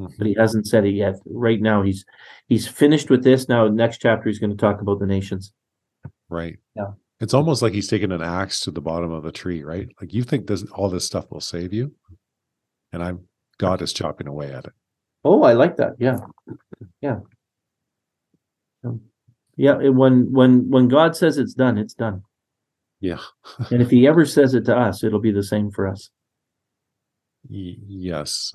mm-hmm. 0.00 0.14
but 0.16 0.26
he 0.26 0.34
hasn't 0.38 0.66
said 0.66 0.86
it 0.86 0.92
yet. 0.92 1.16
Right 1.26 1.60
now, 1.60 1.82
he's 1.82 2.06
he's 2.48 2.66
finished 2.66 3.10
with 3.10 3.22
this. 3.22 3.50
Now, 3.50 3.68
next 3.68 3.98
chapter, 3.98 4.30
he's 4.30 4.38
going 4.38 4.50
to 4.50 4.56
talk 4.56 4.80
about 4.80 4.98
the 4.98 5.06
nations. 5.06 5.52
Right. 6.30 6.56
Yeah. 6.74 6.92
It's 7.20 7.34
almost 7.34 7.60
like 7.60 7.74
he's 7.74 7.88
taking 7.88 8.12
an 8.12 8.22
axe 8.22 8.60
to 8.60 8.70
the 8.70 8.80
bottom 8.80 9.12
of 9.12 9.22
the 9.22 9.32
tree, 9.32 9.62
right? 9.62 9.88
Like 10.00 10.14
you 10.14 10.22
think 10.22 10.46
this 10.46 10.64
all 10.72 10.88
this 10.88 11.04
stuff 11.04 11.30
will 11.30 11.40
save 11.40 11.74
you, 11.74 11.92
and 12.92 13.02
I'm 13.02 13.28
God 13.58 13.82
is 13.82 13.92
chopping 13.92 14.28
away 14.28 14.52
at 14.52 14.64
it. 14.64 14.72
Oh, 15.24 15.42
I 15.42 15.52
like 15.52 15.76
that. 15.76 15.96
Yeah. 15.98 16.18
Yeah. 17.00 17.18
Yeah, 19.56 19.74
when 19.88 20.32
when 20.32 20.68
when 20.70 20.88
God 20.88 21.16
says 21.16 21.38
it's 21.38 21.54
done, 21.54 21.78
it's 21.78 21.94
done. 21.94 22.22
Yeah. 23.00 23.20
and 23.70 23.82
if 23.82 23.90
he 23.90 24.06
ever 24.06 24.24
says 24.24 24.54
it 24.54 24.64
to 24.66 24.76
us, 24.76 25.02
it'll 25.04 25.20
be 25.20 25.32
the 25.32 25.42
same 25.42 25.70
for 25.70 25.86
us. 25.86 26.10
yes 27.48 28.52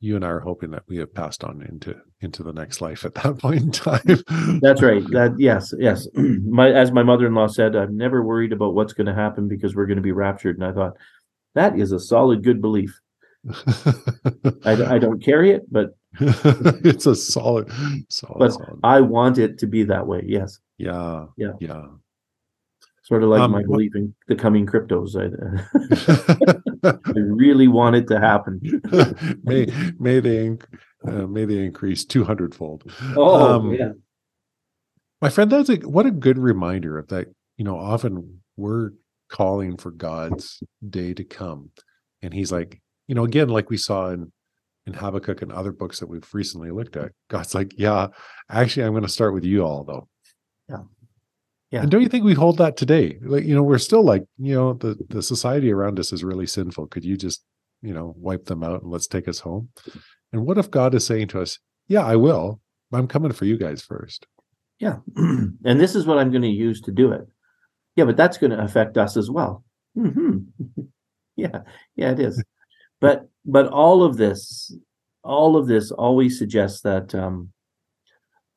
you 0.00 0.14
and 0.16 0.24
i 0.24 0.28
are 0.28 0.40
hoping 0.40 0.70
that 0.70 0.82
we 0.86 0.98
have 0.98 1.14
passed 1.14 1.44
on 1.44 1.62
into 1.62 1.96
into 2.20 2.42
the 2.42 2.52
next 2.52 2.80
life 2.82 3.04
at 3.06 3.14
that 3.14 3.38
point 3.44 3.62
in 3.62 3.70
time 3.70 4.60
that's 4.60 4.82
right 4.82 5.02
that 5.10 5.34
yes 5.38 5.72
yes 5.78 6.06
my 6.14 6.70
as 6.70 6.92
my 6.92 7.02
mother-in-law 7.02 7.46
said 7.46 7.74
i'm 7.74 7.96
never 7.96 8.22
worried 8.22 8.52
about 8.52 8.74
what's 8.74 8.92
going 8.92 9.06
to 9.06 9.14
happen 9.14 9.48
because 9.48 9.74
we're 9.74 9.86
going 9.86 9.96
to 9.96 10.02
be 10.02 10.12
raptured 10.12 10.58
and 10.58 10.66
i 10.66 10.72
thought 10.72 10.94
that 11.54 11.78
is 11.78 11.92
a 11.92 11.98
solid 11.98 12.44
good 12.44 12.60
belief 12.60 13.00
I, 14.64 14.72
I 14.96 14.98
don't 14.98 15.24
carry 15.24 15.52
it 15.52 15.62
but 15.72 15.96
it's 16.84 17.06
a 17.06 17.14
solid 17.14 17.70
solid 18.08 18.38
but 18.38 18.52
solid. 18.52 18.80
i 18.84 19.00
want 19.00 19.38
it 19.38 19.58
to 19.58 19.66
be 19.66 19.84
that 19.84 20.06
way 20.06 20.22
yes 20.26 20.58
yeah 20.78 21.26
yeah 21.36 21.52
yeah 21.60 21.82
sort 23.08 23.22
of 23.22 23.30
like 23.30 23.40
um, 23.40 23.52
my 23.52 23.62
belief 23.62 23.96
in 23.96 24.14
the 24.28 24.36
coming 24.36 24.66
cryptos. 24.66 25.16
I, 25.16 25.28
I 26.88 27.18
really 27.18 27.66
want 27.66 27.96
it 27.96 28.06
to 28.08 28.20
happen. 28.20 28.60
may 29.42 29.66
may 29.98 30.20
they 30.20 30.58
uh, 31.06 31.26
may 31.26 31.46
they 31.46 31.64
increase 31.64 32.04
two 32.04 32.22
hundred 32.22 32.54
fold. 32.54 32.84
Oh 33.16 33.54
um, 33.54 33.72
yeah, 33.72 33.92
my 35.22 35.30
friend. 35.30 35.50
That's 35.50 35.70
a 35.70 35.76
what 35.76 36.04
a 36.04 36.10
good 36.10 36.38
reminder 36.38 36.98
of 36.98 37.08
that. 37.08 37.28
You 37.56 37.64
know, 37.64 37.78
often 37.78 38.40
we're 38.56 38.90
calling 39.30 39.78
for 39.78 39.90
God's 39.90 40.62
day 40.88 41.14
to 41.14 41.24
come, 41.24 41.70
and 42.20 42.34
He's 42.34 42.52
like, 42.52 42.80
you 43.06 43.14
know, 43.14 43.24
again, 43.24 43.48
like 43.48 43.70
we 43.70 43.78
saw 43.78 44.10
in 44.10 44.30
in 44.88 44.94
Habakkuk 44.94 45.42
and 45.42 45.52
other 45.52 45.70
books 45.72 46.00
that 46.00 46.08
we've 46.08 46.28
recently 46.32 46.72
looked 46.72 46.96
at. 46.96 47.12
God's 47.28 47.54
like, 47.54 47.72
yeah, 47.78 48.08
actually, 48.50 48.84
I'm 48.84 48.92
going 48.92 49.04
to 49.04 49.08
start 49.08 49.34
with 49.34 49.44
you 49.44 49.62
all 49.64 49.84
though. 49.84 50.08
Yeah 50.68 50.82
yeah. 51.70 51.82
And 51.82 51.90
don't 51.90 52.02
you 52.02 52.08
think 52.08 52.24
we 52.24 52.34
hold 52.34 52.58
that 52.58 52.76
today? 52.76 53.18
Like, 53.20 53.44
you 53.44 53.54
know, 53.54 53.62
we're 53.62 53.78
still 53.78 54.02
like, 54.02 54.24
you 54.38 54.54
know, 54.54 54.72
the 54.72 54.96
the 55.08 55.22
society 55.22 55.70
around 55.70 55.98
us 55.98 56.12
is 56.12 56.24
really 56.24 56.46
sinful. 56.46 56.86
Could 56.86 57.04
you 57.04 57.16
just, 57.16 57.44
you 57.82 57.92
know, 57.92 58.14
wipe 58.16 58.46
them 58.46 58.62
out 58.62 58.82
and 58.82 58.90
let's 58.90 59.06
take 59.06 59.28
us 59.28 59.40
home? 59.40 59.68
And 60.32 60.46
what 60.46 60.58
if 60.58 60.70
God 60.70 60.94
is 60.94 61.04
saying 61.04 61.28
to 61.28 61.42
us, 61.42 61.58
Yeah, 61.86 62.04
I 62.04 62.16
will. 62.16 62.60
I'm 62.92 63.06
coming 63.06 63.32
for 63.32 63.44
you 63.44 63.58
guys 63.58 63.82
first. 63.82 64.26
Yeah. 64.78 64.96
and 65.16 65.58
this 65.80 65.94
is 65.94 66.06
what 66.06 66.18
I'm 66.18 66.30
going 66.30 66.42
to 66.42 66.48
use 66.48 66.80
to 66.82 66.92
do 66.92 67.12
it. 67.12 67.26
Yeah, 67.96 68.04
but 68.04 68.16
that's 68.16 68.38
going 68.38 68.52
to 68.52 68.62
affect 68.62 68.96
us 68.96 69.16
as 69.16 69.30
well. 69.30 69.64
Mm-hmm. 69.96 70.38
yeah, 71.36 71.60
yeah, 71.96 72.12
it 72.12 72.20
is. 72.20 72.42
but 73.00 73.28
but 73.48 73.66
all 73.68 74.02
of 74.02 74.18
this, 74.18 74.76
all 75.24 75.56
of 75.56 75.66
this 75.66 75.90
always 75.90 76.38
suggests 76.38 76.82
that 76.82 77.14
um 77.14 77.50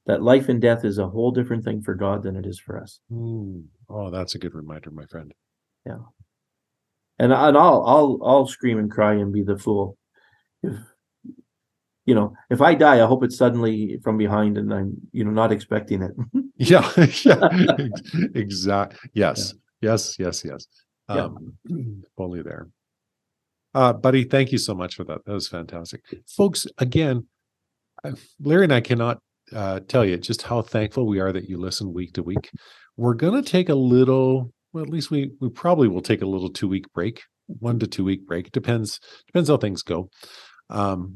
that 0.06 0.22
life 0.22 0.50
and 0.50 0.62
death 0.62 0.84
is 0.84 0.98
a 0.98 1.08
whole 1.08 1.32
different 1.32 1.64
thing 1.64 1.82
for 1.82 1.96
God 1.96 2.24
than 2.24 2.36
it 2.36 2.46
is 2.46 2.60
for 2.60 2.78
us. 2.78 3.00
Mm. 3.12 3.66
Oh, 3.90 4.10
that's 4.12 4.36
a 4.36 4.40
good 4.40 4.54
reminder, 4.54 4.92
my 4.92 5.06
friend. 5.06 5.34
Yeah. 5.86 6.00
And 7.18 7.32
and 7.32 7.58
I'll 7.58 7.84
I'll 7.86 8.20
I'll 8.24 8.48
scream 8.48 8.78
and 8.78 8.92
cry 8.92 9.14
and 9.14 9.32
be 9.32 9.44
the 9.44 9.58
fool. 9.58 9.98
If 10.62 10.76
you 12.06 12.16
know, 12.16 12.34
if 12.50 12.62
I 12.62 12.74
die, 12.76 13.02
I 13.02 13.08
hope 13.08 13.24
it's 13.24 13.38
suddenly 13.38 14.00
from 14.04 14.18
behind 14.18 14.58
and 14.58 14.74
I'm, 14.74 14.96
you 15.14 15.24
know, 15.24 15.32
not 15.32 15.52
expecting 15.52 16.02
it. 16.02 16.12
yeah, 16.58 16.92
yeah. 17.24 17.88
exactly. 18.36 19.10
Yes. 19.14 19.54
Yeah. 19.54 19.92
Yes, 19.92 20.20
yes, 20.20 20.44
yes. 20.44 20.68
Um 21.08 21.56
yeah. 21.66 21.86
fully 22.18 22.42
there. 22.42 22.68
Uh, 23.74 23.94
buddy, 23.94 24.24
thank 24.24 24.52
you 24.52 24.58
so 24.58 24.76
much 24.76 24.96
for 24.96 25.04
that. 25.06 25.24
That 25.26 25.34
was 25.34 25.48
fantastic. 25.48 26.02
Folks, 26.28 26.68
again, 26.78 27.28
Larry 28.40 28.66
and 28.66 28.74
I 28.74 28.82
cannot 28.82 29.20
uh, 29.54 29.80
tell 29.88 30.06
you 30.06 30.18
just 30.18 30.44
how 30.44 30.62
thankful 30.62 31.08
we 31.08 31.20
are 31.20 31.32
that 31.32 31.50
you 31.50 31.58
listen 31.58 31.94
week 31.94 32.14
to 32.14 32.24
week. 32.24 32.50
We're 32.98 33.14
going 33.14 33.42
to 33.42 33.50
take 33.50 33.70
a 33.70 33.76
little, 33.76 34.52
well, 34.74 34.84
at 34.84 34.90
least 34.90 35.12
we 35.12 35.32
we 35.40 35.50
probably 35.50 35.88
will 35.88 36.02
take 36.02 36.22
a 36.22 36.28
little 36.28 36.50
two 36.50 36.68
week 36.68 36.92
break, 36.94 37.22
one 37.48 37.80
to 37.80 37.88
two 37.88 38.04
week 38.04 38.28
break. 38.28 38.52
Depends 38.52 39.00
depends 39.28 39.50
how 39.50 39.58
things 39.58 39.82
go. 39.82 40.10
Um, 40.70 41.16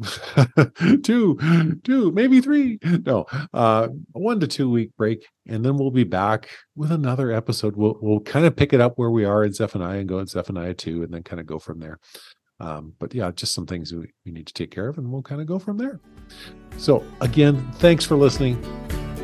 two, 1.03 1.79
two, 1.83 2.11
maybe 2.11 2.41
three. 2.41 2.77
No, 3.05 3.25
uh, 3.53 3.87
one 4.11 4.39
to 4.41 4.47
two 4.47 4.69
week 4.69 4.91
break, 4.97 5.25
and 5.47 5.63
then 5.63 5.77
we'll 5.77 5.91
be 5.91 6.03
back 6.03 6.49
with 6.75 6.91
another 6.91 7.31
episode. 7.31 7.75
We'll 7.77 7.97
we'll 8.01 8.19
kind 8.19 8.45
of 8.45 8.55
pick 8.55 8.73
it 8.73 8.81
up 8.81 8.93
where 8.97 9.11
we 9.11 9.23
are 9.23 9.43
in 9.45 9.53
Zephaniah 9.53 9.99
and 9.99 10.09
go 10.09 10.19
in 10.19 10.27
Zephaniah 10.27 10.73
two, 10.73 11.03
and 11.03 11.13
then 11.13 11.23
kind 11.23 11.39
of 11.39 11.45
go 11.45 11.59
from 11.59 11.79
there. 11.79 11.99
Um, 12.59 12.93
but 12.99 13.13
yeah, 13.13 13.31
just 13.31 13.53
some 13.53 13.65
things 13.65 13.93
we, 13.93 14.11
we 14.25 14.31
need 14.31 14.47
to 14.47 14.53
take 14.53 14.71
care 14.71 14.87
of, 14.87 14.97
and 14.97 15.11
we'll 15.11 15.21
kind 15.21 15.41
of 15.41 15.47
go 15.47 15.59
from 15.59 15.77
there. 15.77 15.99
So, 16.77 17.03
again, 17.21 17.69
thanks 17.75 18.05
for 18.05 18.15
listening. 18.15 18.61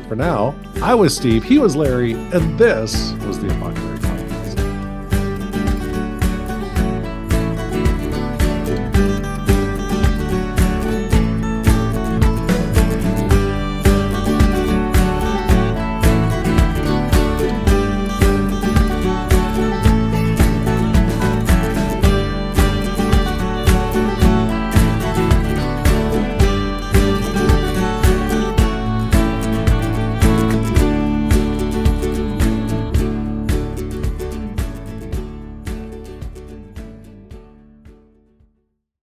For 0.08 0.16
now, 0.16 0.54
I 0.82 0.94
was 0.94 1.16
Steve, 1.16 1.42
he 1.42 1.58
was 1.58 1.74
Larry, 1.74 2.12
and 2.12 2.58
this 2.58 3.12
was 3.26 3.38
the 3.38 3.48
Apocalypse. 3.56 4.11